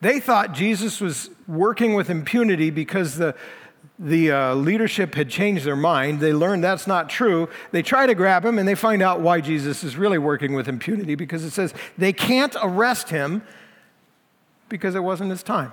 [0.00, 3.34] They thought Jesus was working with impunity because the,
[3.98, 6.20] the uh, leadership had changed their mind.
[6.20, 7.48] They learned that's not true.
[7.72, 10.68] They try to grab him and they find out why Jesus is really working with
[10.68, 13.42] impunity because it says they can't arrest him
[14.68, 15.72] because it wasn't his time.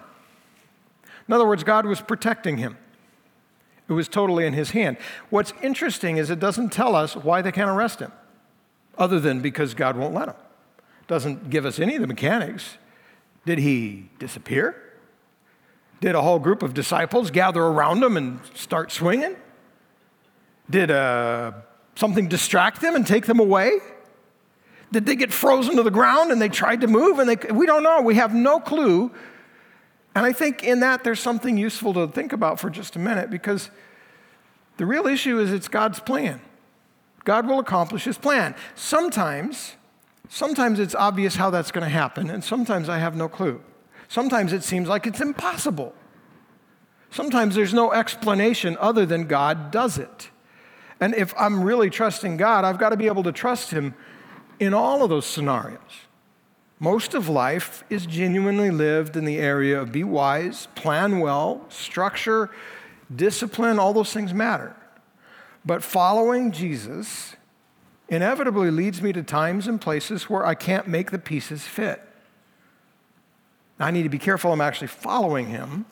[1.27, 2.77] In other words, God was protecting him.
[3.87, 4.97] It was totally in his hand.
[5.29, 8.11] What's interesting is it doesn't tell us why they can't arrest him,
[8.97, 10.35] other than because God won't let him.
[11.07, 12.77] Doesn't give us any of the mechanics.
[13.45, 14.84] Did he disappear?
[16.01, 19.35] Did a whole group of disciples gather around him and start swinging?
[20.69, 21.53] Did uh,
[21.95, 23.79] something distract them and take them away?
[24.91, 27.65] Did they get frozen to the ground and they tried to move and they, we
[27.65, 28.01] don't know.
[28.01, 29.11] We have no clue.
[30.13, 33.29] And I think in that there's something useful to think about for just a minute
[33.29, 33.69] because
[34.77, 36.41] the real issue is it's God's plan.
[37.25, 38.55] God will accomplish his plan.
[38.75, 39.73] Sometimes,
[40.29, 43.61] sometimes it's obvious how that's going to happen, and sometimes I have no clue.
[44.07, 45.93] Sometimes it seems like it's impossible.
[47.09, 50.29] Sometimes there's no explanation other than God does it.
[50.99, 53.95] And if I'm really trusting God, I've got to be able to trust Him
[54.59, 55.79] in all of those scenarios.
[56.79, 62.49] Most of life is genuinely lived in the area of be wise, plan well, structure,
[63.13, 64.75] discipline, all those things matter.
[65.65, 67.35] But following Jesus
[68.07, 72.01] inevitably leads me to times and places where I can't make the pieces fit.
[73.79, 75.85] I need to be careful I'm actually following him.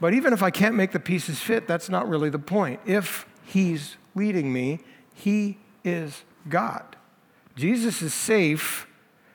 [0.00, 2.80] But even if I can't make the pieces fit, that's not really the point.
[2.84, 4.80] If he's leading me,
[5.14, 6.96] he is God.
[7.56, 8.86] Jesus is safe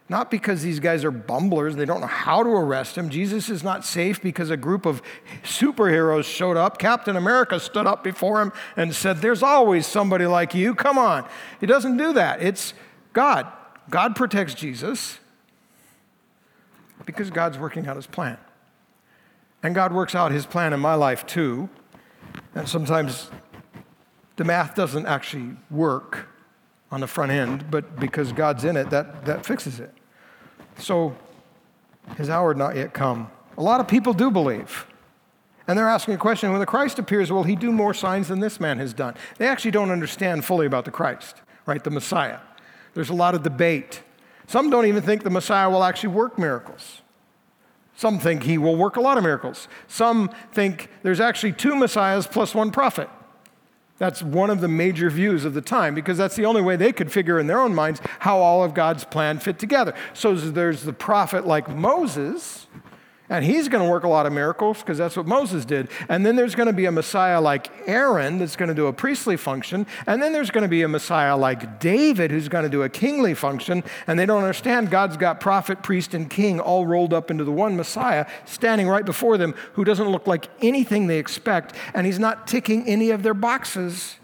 [0.09, 3.11] not because these guys are bumblers, they don't know how to arrest him.
[3.11, 5.03] Jesus is not safe because a group of
[5.43, 6.79] superheroes showed up.
[6.79, 10.73] Captain America stood up before him and said, There's always somebody like you.
[10.73, 11.29] Come on.
[11.59, 12.41] He doesn't do that.
[12.41, 12.73] It's
[13.13, 13.45] God.
[13.91, 15.19] God protects Jesus
[17.11, 18.37] because God's working out his plan.
[19.63, 21.69] And God works out his plan in my life too.
[22.55, 23.29] And sometimes
[24.35, 26.27] the math doesn't actually work
[26.91, 29.93] on the front end, but because God's in it, that, that fixes it.
[30.77, 31.15] So
[32.17, 33.29] his hour had not yet come.
[33.57, 34.85] A lot of people do believe.
[35.67, 38.39] And they're asking a question when the Christ appears, will he do more signs than
[38.39, 39.15] this man has done?
[39.37, 41.83] They actually don't understand fully about the Christ, right?
[41.83, 42.39] The Messiah.
[42.93, 44.01] There's a lot of debate.
[44.49, 47.03] Some don't even think the Messiah will actually work miracles.
[47.95, 49.67] Some think he will work a lot of miracles.
[49.87, 53.11] Some think there's actually two Messiahs plus one prophet.
[53.99, 56.91] That's one of the major views of the time because that's the only way they
[56.91, 59.93] could figure in their own minds how all of God's plan fit together.
[60.15, 62.65] So there's the prophet like Moses,
[63.29, 65.89] and he's going to work a lot of miracles because that's what Moses did.
[66.09, 68.93] And then there's going to be a Messiah like Aaron that's going to do a
[68.93, 69.85] priestly function.
[70.07, 72.89] And then there's going to be a Messiah like David who's going to do a
[72.89, 73.83] kingly function.
[74.07, 77.51] And they don't understand God's got prophet, priest, and king all rolled up into the
[77.51, 81.75] one Messiah standing right before them who doesn't look like anything they expect.
[81.93, 84.15] And he's not ticking any of their boxes.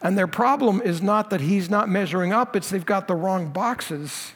[0.00, 3.48] And their problem is not that he's not measuring up, it's they've got the wrong
[3.48, 4.32] boxes.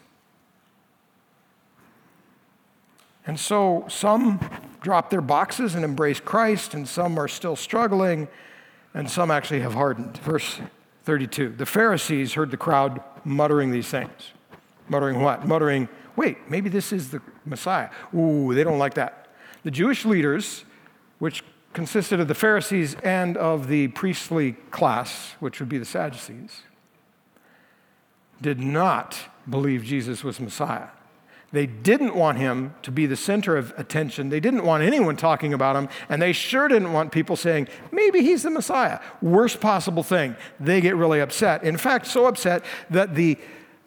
[3.30, 4.40] And so some
[4.80, 8.26] drop their boxes and embrace Christ, and some are still struggling,
[8.92, 10.16] and some actually have hardened.
[10.16, 10.58] Verse
[11.04, 14.32] 32 The Pharisees heard the crowd muttering these things.
[14.88, 15.46] Muttering what?
[15.46, 17.90] Muttering, wait, maybe this is the Messiah.
[18.12, 19.28] Ooh, they don't like that.
[19.62, 20.64] The Jewish leaders,
[21.20, 26.62] which consisted of the Pharisees and of the priestly class, which would be the Sadducees,
[28.42, 29.16] did not
[29.48, 30.88] believe Jesus was Messiah.
[31.52, 34.28] They didn't want him to be the center of attention.
[34.28, 35.88] They didn't want anyone talking about him.
[36.08, 39.00] And they sure didn't want people saying, maybe he's the Messiah.
[39.20, 40.36] Worst possible thing.
[40.60, 41.64] They get really upset.
[41.64, 43.36] In fact, so upset that the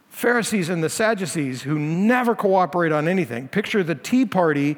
[0.09, 4.77] Pharisees and the Sadducees, who never cooperate on anything, picture the Tea Party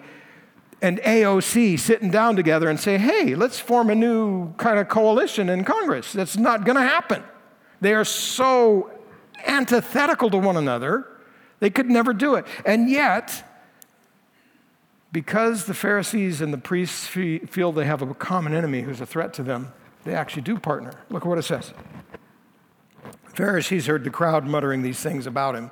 [0.81, 5.49] and AOC sitting down together and say, hey, let's form a new kind of coalition
[5.49, 6.13] in Congress.
[6.13, 7.23] That's not going to happen.
[7.81, 8.91] They are so
[9.45, 11.07] antithetical to one another
[11.65, 12.45] they could never do it.
[12.63, 13.43] And yet,
[15.12, 19.34] because the Pharisees and the priests feel they have a common enemy who's a threat
[19.34, 19.73] to them,
[20.04, 20.93] they actually do partner.
[21.10, 21.73] Look at what it says.
[23.34, 25.71] Pharisees heard the crowd muttering these things about him,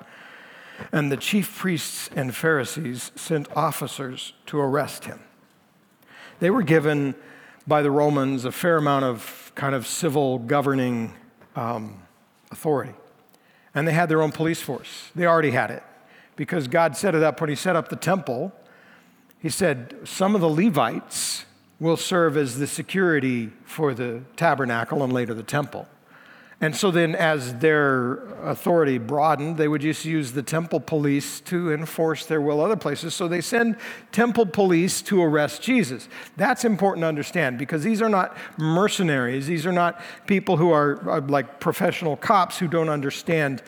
[0.91, 5.19] and the chief priests and Pharisees sent officers to arrest him.
[6.39, 7.13] They were given
[7.67, 11.13] by the Romans a fair amount of kind of civil governing
[11.55, 12.01] um,
[12.49, 12.93] authority.
[13.75, 15.09] And they had their own police force.
[15.15, 15.83] They already had it
[16.35, 18.51] because God set it up when He set up the temple.
[19.39, 21.45] He said, Some of the Levites
[21.79, 25.87] will serve as the security for the tabernacle and later the temple.
[26.63, 31.73] And so then, as their authority broadened, they would just use the temple police to
[31.73, 33.13] enforce their will other places.
[33.13, 33.75] So they send
[34.13, 36.07] temple police to arrest Jesus.
[36.37, 39.45] That's important to understand because these are not mercenaries.
[39.45, 43.61] These are not people who are, are like professional cops who don't understand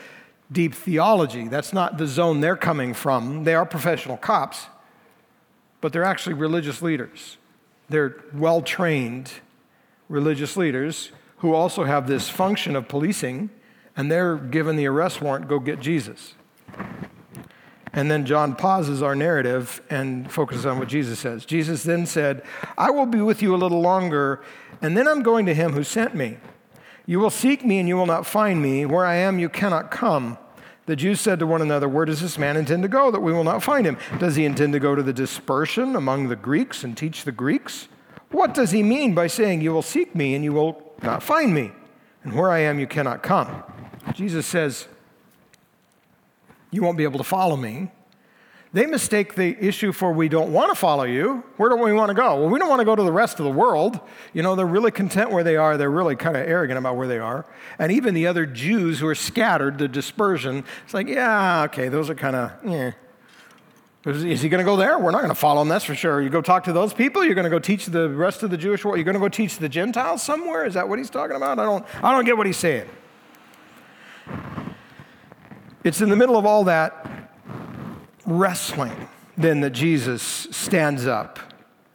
[0.49, 1.49] deep theology.
[1.49, 3.43] That's not the zone they're coming from.
[3.43, 4.67] They are professional cops,
[5.81, 7.35] but they're actually religious leaders.
[7.89, 9.33] They're well trained
[10.07, 13.49] religious leaders who also have this function of policing,
[13.95, 16.33] and they're given the arrest warrant go get Jesus.
[17.93, 21.45] And then John pauses our narrative and focuses on what Jesus says.
[21.45, 22.43] Jesus then said,
[22.77, 24.43] I will be with you a little longer,
[24.81, 26.37] and then I'm going to him who sent me.
[27.05, 28.85] You will seek me and you will not find me.
[28.85, 30.37] Where I am, you cannot come.
[30.87, 33.31] The Jews said to one another, Where does this man intend to go that we
[33.31, 33.97] will not find him?
[34.19, 37.87] Does he intend to go to the dispersion among the Greeks and teach the Greeks?
[38.29, 41.53] What does he mean by saying, You will seek me and you will not find
[41.53, 41.71] me?
[42.23, 43.63] And where I am, you cannot come?
[44.13, 44.87] Jesus says,
[46.71, 47.91] you won't be able to follow me.
[48.73, 51.45] They mistake the issue for we don't want to follow you.
[51.55, 52.41] Where do we want to go?
[52.41, 54.01] Well, we don't want to go to the rest of the world.
[54.33, 55.77] You know, they're really content where they are.
[55.77, 57.45] They're really kind of arrogant about where they are.
[57.79, 62.09] And even the other Jews who are scattered, the dispersion, it's like, yeah, okay, those
[62.09, 62.91] are kind of, yeah.
[64.05, 64.99] Is he going to go there?
[64.99, 66.21] We're not going to follow him, that's for sure.
[66.21, 67.23] You go talk to those people.
[67.23, 68.97] You're going to go teach the rest of the Jewish world.
[68.97, 70.63] You're going to go teach the Gentiles somewhere.
[70.65, 71.57] Is that what he's talking about?
[71.57, 72.87] I don't, I don't get what he's saying.
[75.83, 77.31] It's in the middle of all that
[78.25, 81.39] wrestling then that Jesus stands up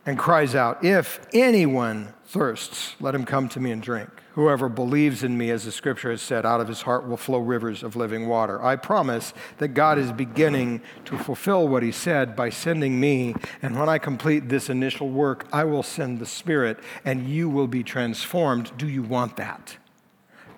[0.05, 4.11] and cries out, If anyone thirsts, let him come to me and drink.
[4.35, 7.41] Whoever believes in me, as the scripture has said, out of his heart will flow
[7.41, 8.63] rivers of living water.
[8.63, 13.35] I promise that God is beginning to fulfill what he said by sending me.
[13.61, 17.67] And when I complete this initial work, I will send the Spirit and you will
[17.67, 18.77] be transformed.
[18.77, 19.77] Do you want that?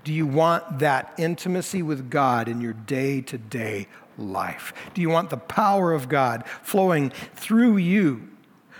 [0.04, 3.86] Do you want that intimacy with God in your day to day
[4.18, 4.74] life?
[4.92, 8.28] Do you want the power of God flowing through you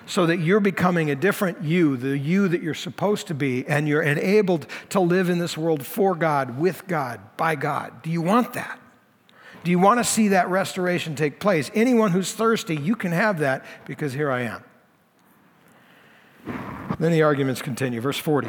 [0.06, 3.88] so that you're becoming a different you, the you that you're supposed to be, and
[3.88, 8.02] you're enabled to live in this world for God, with God, by God?
[8.02, 8.78] Do you want that?
[9.64, 11.70] Do you want to see that restoration take place?
[11.74, 14.64] Anyone who's thirsty, you can have that because here I am.
[16.98, 18.00] Then the arguments continue.
[18.00, 18.48] Verse 40.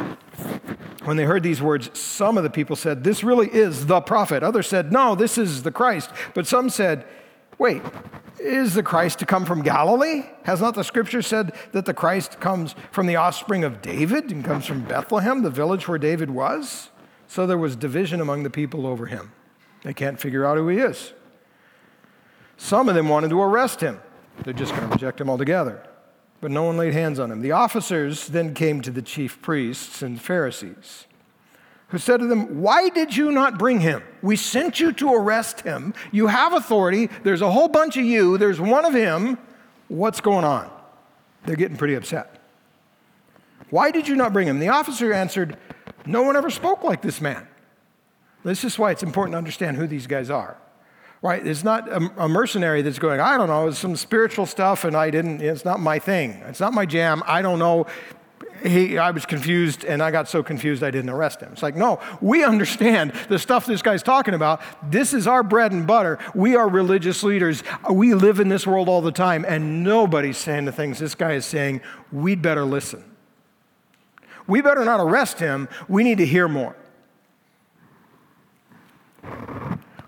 [1.03, 4.41] When they heard these words, some of the people said, This really is the prophet.
[4.41, 6.09] Others said, No, this is the Christ.
[6.33, 7.05] But some said,
[7.59, 7.81] Wait,
[8.43, 10.23] is the Christ to come from Galilee?
[10.43, 14.43] Has not the scripture said that the Christ comes from the offspring of David and
[14.43, 16.89] comes from Bethlehem, the village where David was?
[17.27, 19.31] So there was division among the people over him.
[19.83, 21.13] They can't figure out who he is.
[22.57, 23.99] Some of them wanted to arrest him.
[24.43, 25.83] They're just going to reject him altogether
[26.43, 27.39] but no one laid hands on him.
[27.39, 31.07] The officers then came to the chief priests and Pharisees,
[31.93, 34.01] who said to them, Why did you not bring him?
[34.23, 35.93] We sent you to arrest him.
[36.11, 37.07] You have authority.
[37.21, 39.37] There's a whole bunch of you, there's one of him.
[39.89, 40.71] What's going on?
[41.45, 42.39] They're getting pretty upset.
[43.69, 44.57] Why did you not bring him?
[44.57, 45.55] The officer answered,
[46.03, 47.47] No one ever spoke like this man.
[48.43, 50.57] This is why it's important to understand who these guys are
[51.21, 51.47] right?
[51.47, 55.09] It's not a, mercenary that's going, I don't know, it's some spiritual stuff and I
[55.09, 56.31] didn't, it's not my thing.
[56.47, 57.23] It's not my jam.
[57.25, 57.87] I don't know.
[58.63, 61.51] He, I was confused and I got so confused I didn't arrest him.
[61.51, 64.61] It's like, no, we understand the stuff this guy's talking about.
[64.89, 66.17] This is our bread and butter.
[66.33, 67.61] We are religious leaders.
[67.91, 71.33] We live in this world all the time and nobody's saying the things this guy
[71.33, 71.81] is saying.
[72.11, 73.03] We'd better listen.
[74.47, 75.67] We better not arrest him.
[75.87, 76.75] We need to hear more.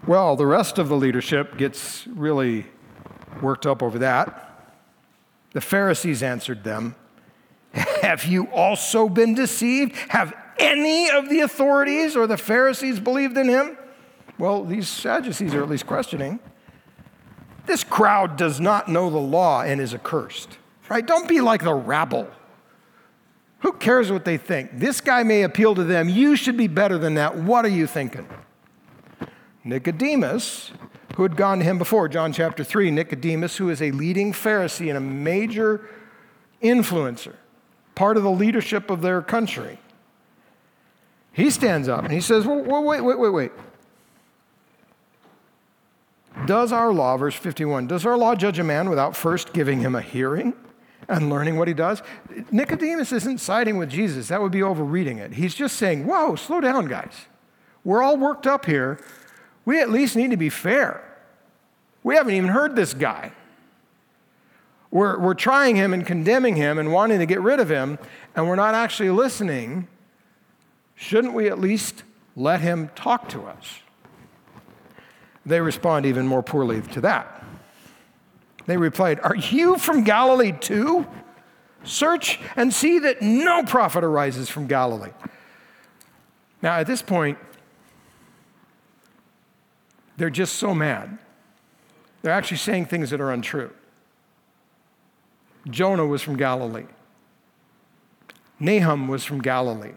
[0.08, 2.68] Well, the rest of the leadership gets really
[3.41, 4.72] worked up over that.
[5.53, 6.95] The Pharisees answered them,
[8.06, 9.95] Have you also been deceived?
[10.10, 13.76] Have any of the authorities or the Pharisees believed in him?
[14.38, 16.39] Well, these Sadducees are at least questioning.
[17.66, 21.03] This crowd does not know the law and is accursed, right?
[21.03, 22.30] Don't be like the rabble.
[23.62, 24.78] Who cares what they think?
[24.78, 26.08] This guy may appeal to them.
[26.08, 27.36] You should be better than that.
[27.36, 28.28] What are you thinking?
[29.64, 30.74] Nicodemus,
[31.16, 34.89] who had gone to him before, John chapter 3, Nicodemus, who is a leading Pharisee
[34.89, 35.89] and a major
[36.62, 37.34] influencer,
[37.96, 39.80] part of the leadership of their country.
[41.32, 43.52] He stands up and he says, well, wait, wait, wait, wait.
[46.46, 49.96] Does our law, verse 51, does our law judge a man without first giving him
[49.96, 50.54] a hearing
[51.08, 52.02] and learning what he does?
[52.52, 54.28] Nicodemus isn't siding with Jesus.
[54.28, 55.34] That would be overreading it.
[55.34, 57.26] He's just saying, whoa, slow down, guys.
[57.84, 59.00] We're all worked up here
[59.66, 61.04] we at least need to be fair.
[62.04, 63.32] We haven't even heard this guy.
[64.96, 68.00] We're, we're trying him and condemning him and wanting to get rid of him,
[68.34, 69.89] and we're not actually listening.
[70.96, 72.04] Shouldn't we at least
[72.38, 73.80] let him talk to us?
[75.46, 77.43] They respond even more poorly to that.
[78.68, 81.06] They replied, Are you from Galilee too?
[81.84, 85.12] Search and see that no prophet arises from Galilee.
[86.62, 87.38] Now, at this point,
[90.16, 91.18] they're just so mad.
[92.22, 93.72] They're actually saying things that are untrue.
[95.70, 96.86] Jonah was from Galilee.
[98.59, 99.93] Nahum was from Galilee.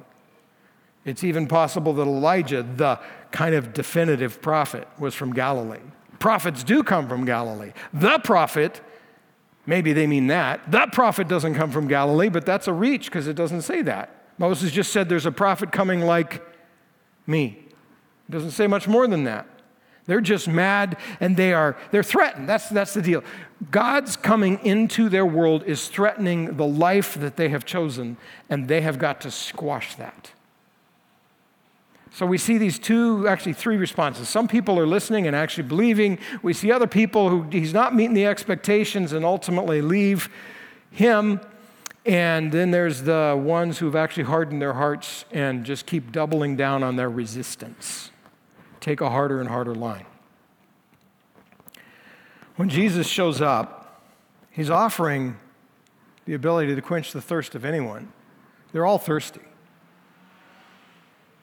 [1.05, 2.99] It's even possible that Elijah, the
[3.31, 5.81] kind of definitive prophet, was from Galilee.
[6.19, 7.73] Prophets do come from Galilee.
[7.93, 8.81] The prophet,
[9.65, 10.71] maybe they mean that.
[10.71, 14.15] The prophet doesn't come from Galilee, but that's a reach because it doesn't say that.
[14.39, 16.43] Moses just said there's a prophet coming like
[17.27, 17.65] me.
[18.29, 19.47] It doesn't say much more than that.
[20.09, 22.49] They're just mad and they are they're threatened.
[22.49, 23.23] That's that's the deal.
[23.71, 28.17] God's coming into their world is threatening the life that they have chosen
[28.49, 30.33] and they have got to squash that.
[32.11, 34.31] So we see these two, actually three responses.
[34.31, 36.19] Some people are listening and actually believing.
[36.43, 40.31] We see other people who he's not meeting the expectations and ultimately leave
[40.91, 41.39] him.
[42.07, 46.83] And then there's the ones who've actually hardened their hearts and just keep doubling down
[46.83, 48.11] on their resistance.
[48.89, 50.07] Take a harder and harder line.
[52.57, 54.03] When Jesus shows up,
[54.51, 55.37] he's offering
[56.25, 58.11] the ability to quench the thirst of anyone.
[58.73, 59.43] They're all thirsty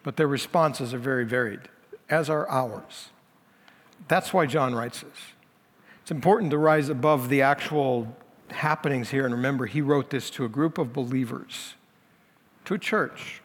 [0.01, 1.61] but their responses are very varied,
[2.09, 3.09] as are ours.
[4.07, 5.17] That's why John writes this.
[6.01, 8.15] It's important to rise above the actual
[8.49, 11.75] happenings here and remember he wrote this to a group of believers,
[12.65, 13.41] to a church,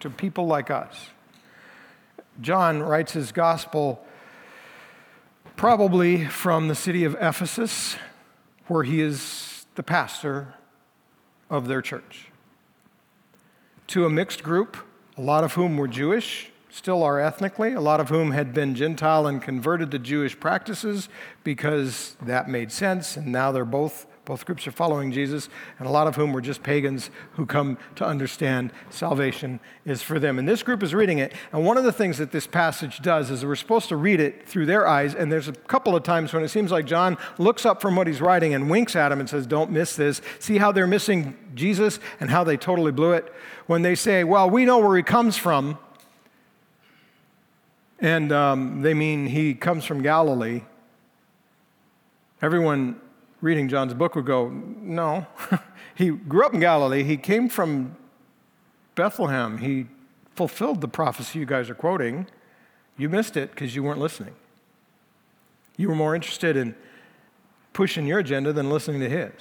[0.00, 1.08] to people like us.
[2.40, 4.04] John writes his gospel
[5.56, 7.96] probably from the city of Ephesus,
[8.68, 10.54] where he is the pastor
[11.50, 12.28] of their church,
[13.88, 14.76] to a mixed group
[15.16, 18.74] a lot of whom were Jewish, still are ethnically, a lot of whom had been
[18.74, 21.08] Gentile and converted to Jewish practices
[21.44, 24.06] because that made sense, and now they're both.
[24.24, 25.48] Both groups are following Jesus,
[25.78, 30.20] and a lot of whom were just pagans who come to understand salvation is for
[30.20, 30.38] them.
[30.38, 31.32] And this group is reading it.
[31.52, 34.48] And one of the things that this passage does is we're supposed to read it
[34.48, 35.14] through their eyes.
[35.14, 38.06] And there's a couple of times when it seems like John looks up from what
[38.06, 40.22] he's writing and winks at him and says, Don't miss this.
[40.38, 43.32] See how they're missing Jesus and how they totally blew it?
[43.66, 45.78] when they say, well, we know where he comes from,
[48.00, 50.62] and um, they mean he comes from Galilee,
[52.40, 53.00] everyone
[53.42, 55.26] reading John's book would go, no.
[55.94, 57.02] he grew up in Galilee.
[57.02, 57.96] He came from
[58.94, 59.58] Bethlehem.
[59.58, 59.88] He
[60.34, 62.26] fulfilled the prophecy you guys are quoting.
[62.96, 64.34] You missed it because you weren't listening.
[65.76, 66.74] You were more interested in
[67.72, 69.32] pushing your agenda than listening to his.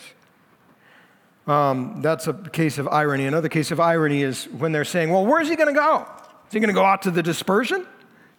[1.47, 3.25] Um, that's a case of irony.
[3.25, 6.07] Another case of irony is when they're saying, well, where's he going to go?
[6.47, 7.85] Is he going to go out to the dispersion?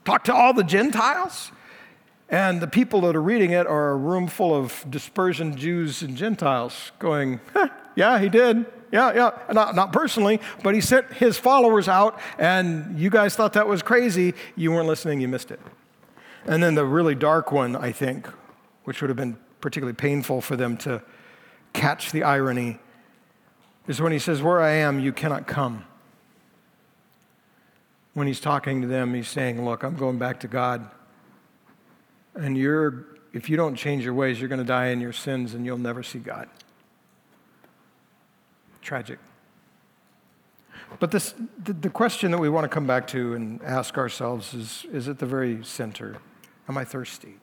[0.05, 1.53] Talk to all the Gentiles?
[2.33, 6.17] And the people that are reading it are a room full of dispersion Jews and
[6.17, 8.65] Gentiles going, huh, yeah, he did.
[8.91, 9.53] Yeah, yeah.
[9.53, 13.83] Not, not personally, but he sent his followers out, and you guys thought that was
[13.83, 14.33] crazy.
[14.57, 15.61] You weren't listening, you missed it.
[16.47, 18.27] And then the really dark one, I think,
[18.85, 21.03] which would have been particularly painful for them to
[21.75, 22.79] catch the irony,
[23.87, 25.85] is when he says, Where I am, you cannot come.
[28.15, 30.91] When he's talking to them, he's saying, Look, I'm going back to God.
[32.35, 35.55] And you're, if you don't change your ways, you're going to die in your sins
[35.55, 36.49] and you'll never see God.
[38.81, 39.19] Tragic.
[40.99, 44.55] But this, the, the question that we want to come back to and ask ourselves
[44.55, 46.19] is, is at the very center
[46.69, 47.35] Am I thirsty?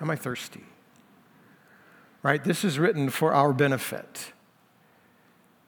[0.00, 0.64] Am I thirsty?
[2.22, 2.42] Right?
[2.42, 4.32] This is written for our benefit.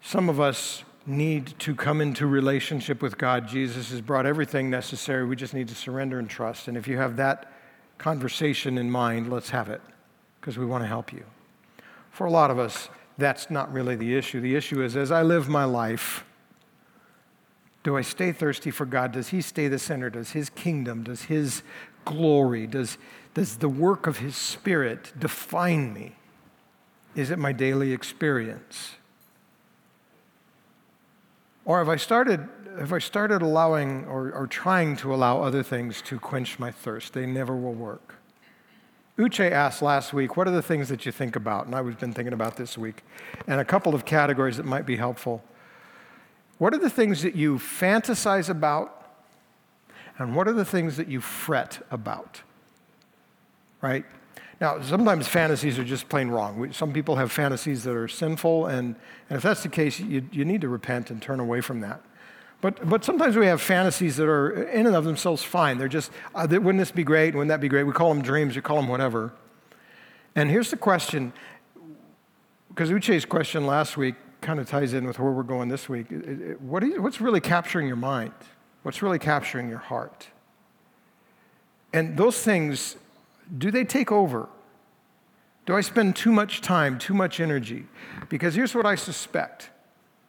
[0.01, 3.49] Some of us need to come into relationship with God.
[3.49, 5.27] Jesus has brought everything necessary.
[5.27, 6.69] We just need to surrender and trust.
[6.69, 7.53] And if you have that
[8.03, 9.81] conversation in mind, let's have it
[10.41, 11.25] because we want to help you.
[12.11, 14.41] For a lot of us, that's not really the issue.
[14.41, 16.25] The issue is as I live my life,
[17.85, 19.13] do I stay thirsty for God?
[19.13, 20.11] Does He stay the center?
[20.11, 21.63] Does His kingdom, does His
[22.05, 22.99] glory, does,
[23.35, 26.17] does the work of His Spirit define me?
[27.15, 28.97] Is it my daily experience?
[31.65, 32.49] Or have I started,
[32.79, 37.13] have I started allowing or, or trying to allow other things to quench my thirst?
[37.13, 38.17] They never will work.
[39.19, 41.67] Uche asked last week, What are the things that you think about?
[41.67, 43.05] And I've been thinking about this week.
[43.47, 45.45] And a couple of categories that might be helpful.
[46.59, 48.99] What are the things that you fantasize about?
[50.19, 52.43] And what are the things that you fret about?
[53.81, 54.05] Right?
[54.63, 56.73] Now, sometimes fantasies are just plain wrong.
[56.73, 58.95] Some people have fantasies that are sinful, and,
[59.29, 62.01] and if that's the case, you, you need to repent and turn away from that.
[62.61, 65.79] But, but sometimes we have fantasies that are in and of themselves fine.
[65.79, 67.35] They're just, uh, wouldn't this be great?
[67.35, 67.83] Wouldn't that be great?
[67.83, 69.33] We call them dreams, we call them whatever.
[70.37, 71.33] And here's the question
[72.69, 76.07] because Uche's question last week kind of ties in with where we're going this week.
[76.61, 78.33] What you, what's really capturing your mind?
[78.85, 80.29] What's really capturing your heart?
[81.93, 82.97] And those things
[83.57, 84.49] do they take over?
[85.67, 87.87] Do I spend too much time, too much energy?
[88.29, 89.71] Because here's what I suspect.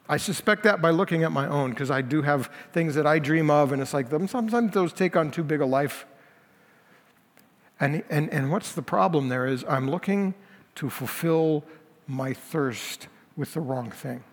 [0.08, 3.20] I suspect that by looking at my own, because I do have things that I
[3.20, 6.06] dream of, and it's like sometimes those take on too big a life.
[7.80, 10.36] And, and, and what's the problem there is I'm looking
[10.76, 11.64] to fulfill
[12.08, 14.24] my thirst with the wrong thing.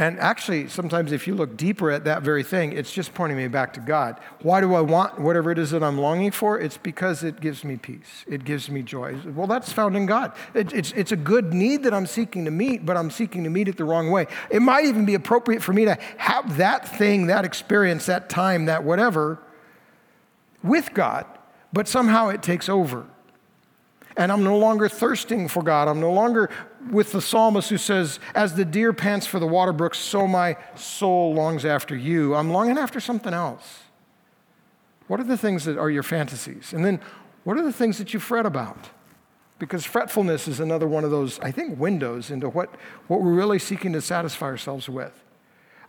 [0.00, 3.48] And actually, sometimes if you look deeper at that very thing, it's just pointing me
[3.48, 4.18] back to God.
[4.40, 6.58] Why do I want whatever it is that I'm longing for?
[6.58, 9.18] It's because it gives me peace, it gives me joy.
[9.26, 10.32] Well, that's found in God.
[10.54, 13.50] It, it's, it's a good need that I'm seeking to meet, but I'm seeking to
[13.50, 14.26] meet it the wrong way.
[14.50, 18.64] It might even be appropriate for me to have that thing, that experience, that time,
[18.64, 19.38] that whatever
[20.62, 21.26] with God,
[21.74, 23.06] but somehow it takes over
[24.16, 25.88] and I'm no longer thirsting for God.
[25.88, 26.50] I'm no longer
[26.90, 30.56] with the psalmist who says, As the deer pants for the water brooks, so my
[30.74, 32.34] soul longs after you.
[32.34, 33.80] I'm longing after something else.
[35.06, 36.72] What are the things that are your fantasies?
[36.72, 37.00] And then
[37.44, 38.90] what are the things that you fret about?
[39.58, 42.74] Because fretfulness is another one of those, I think, windows into what,
[43.08, 45.24] what we're really seeking to satisfy ourselves with.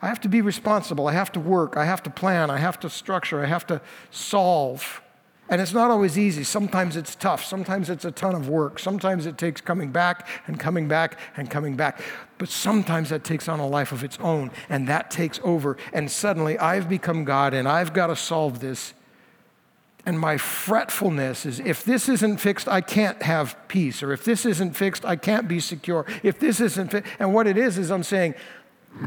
[0.02, 1.06] I have to be responsible.
[1.06, 1.76] I have to work.
[1.76, 2.50] I have to plan.
[2.50, 3.42] I have to structure.
[3.42, 3.80] I have to
[4.10, 5.00] solve.
[5.48, 6.44] And it's not always easy.
[6.44, 7.44] Sometimes it's tough.
[7.44, 8.78] Sometimes it's a ton of work.
[8.78, 12.00] Sometimes it takes coming back and coming back and coming back.
[12.38, 15.76] But sometimes that takes on a life of its own and that takes over.
[15.92, 18.94] And suddenly I've become God and I've got to solve this.
[20.04, 24.02] And my fretfulness is if this isn't fixed, I can't have peace.
[24.02, 26.06] Or if this isn't fixed, I can't be secure.
[26.22, 28.34] If this isn't fixed, and what it is, is I'm saying,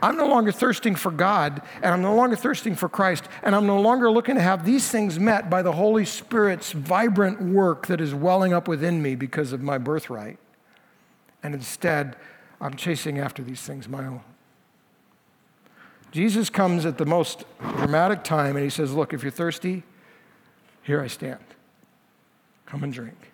[0.01, 3.67] I'm no longer thirsting for God, and I'm no longer thirsting for Christ, and I'm
[3.67, 8.01] no longer looking to have these things met by the Holy Spirit's vibrant work that
[8.01, 10.39] is welling up within me because of my birthright.
[11.43, 12.15] And instead,
[12.59, 14.21] I'm chasing after these things my own.
[16.11, 19.83] Jesus comes at the most dramatic time and he says, Look, if you're thirsty,
[20.81, 21.43] here I stand.
[22.65, 23.33] Come and drink.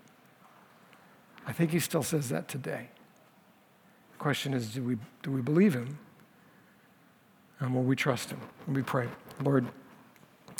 [1.45, 2.89] I think he still says that today.
[4.13, 5.99] The question is do we, do we believe him?
[7.61, 8.39] Um, and will we trust Him?
[8.67, 9.07] We pray.
[9.41, 9.67] Lord,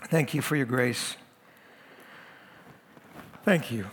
[0.03, 1.17] thank you for your grace.
[3.43, 3.87] Thank you,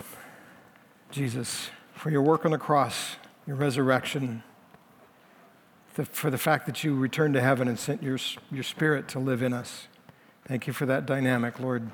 [1.10, 4.42] Jesus, for your work on the cross, your resurrection,
[5.94, 8.18] for the fact that you returned to heaven and sent your,
[8.52, 9.88] your Spirit to live in us.
[10.46, 11.90] Thank you for that dynamic, Lord.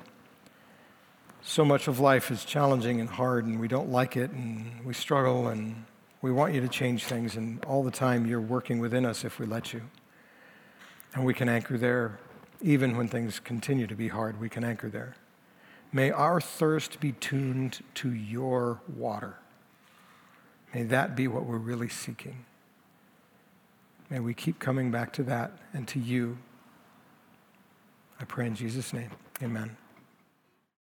[1.41, 4.93] So much of life is challenging and hard, and we don't like it, and we
[4.93, 5.85] struggle, and
[6.21, 9.39] we want you to change things, and all the time you're working within us if
[9.39, 9.81] we let you.
[11.15, 12.19] And we can anchor there.
[12.61, 15.15] Even when things continue to be hard, we can anchor there.
[15.91, 19.35] May our thirst be tuned to your water.
[20.73, 22.45] May that be what we're really seeking.
[24.09, 26.37] May we keep coming back to that and to you.
[28.19, 29.11] I pray in Jesus' name.
[29.41, 29.77] Amen.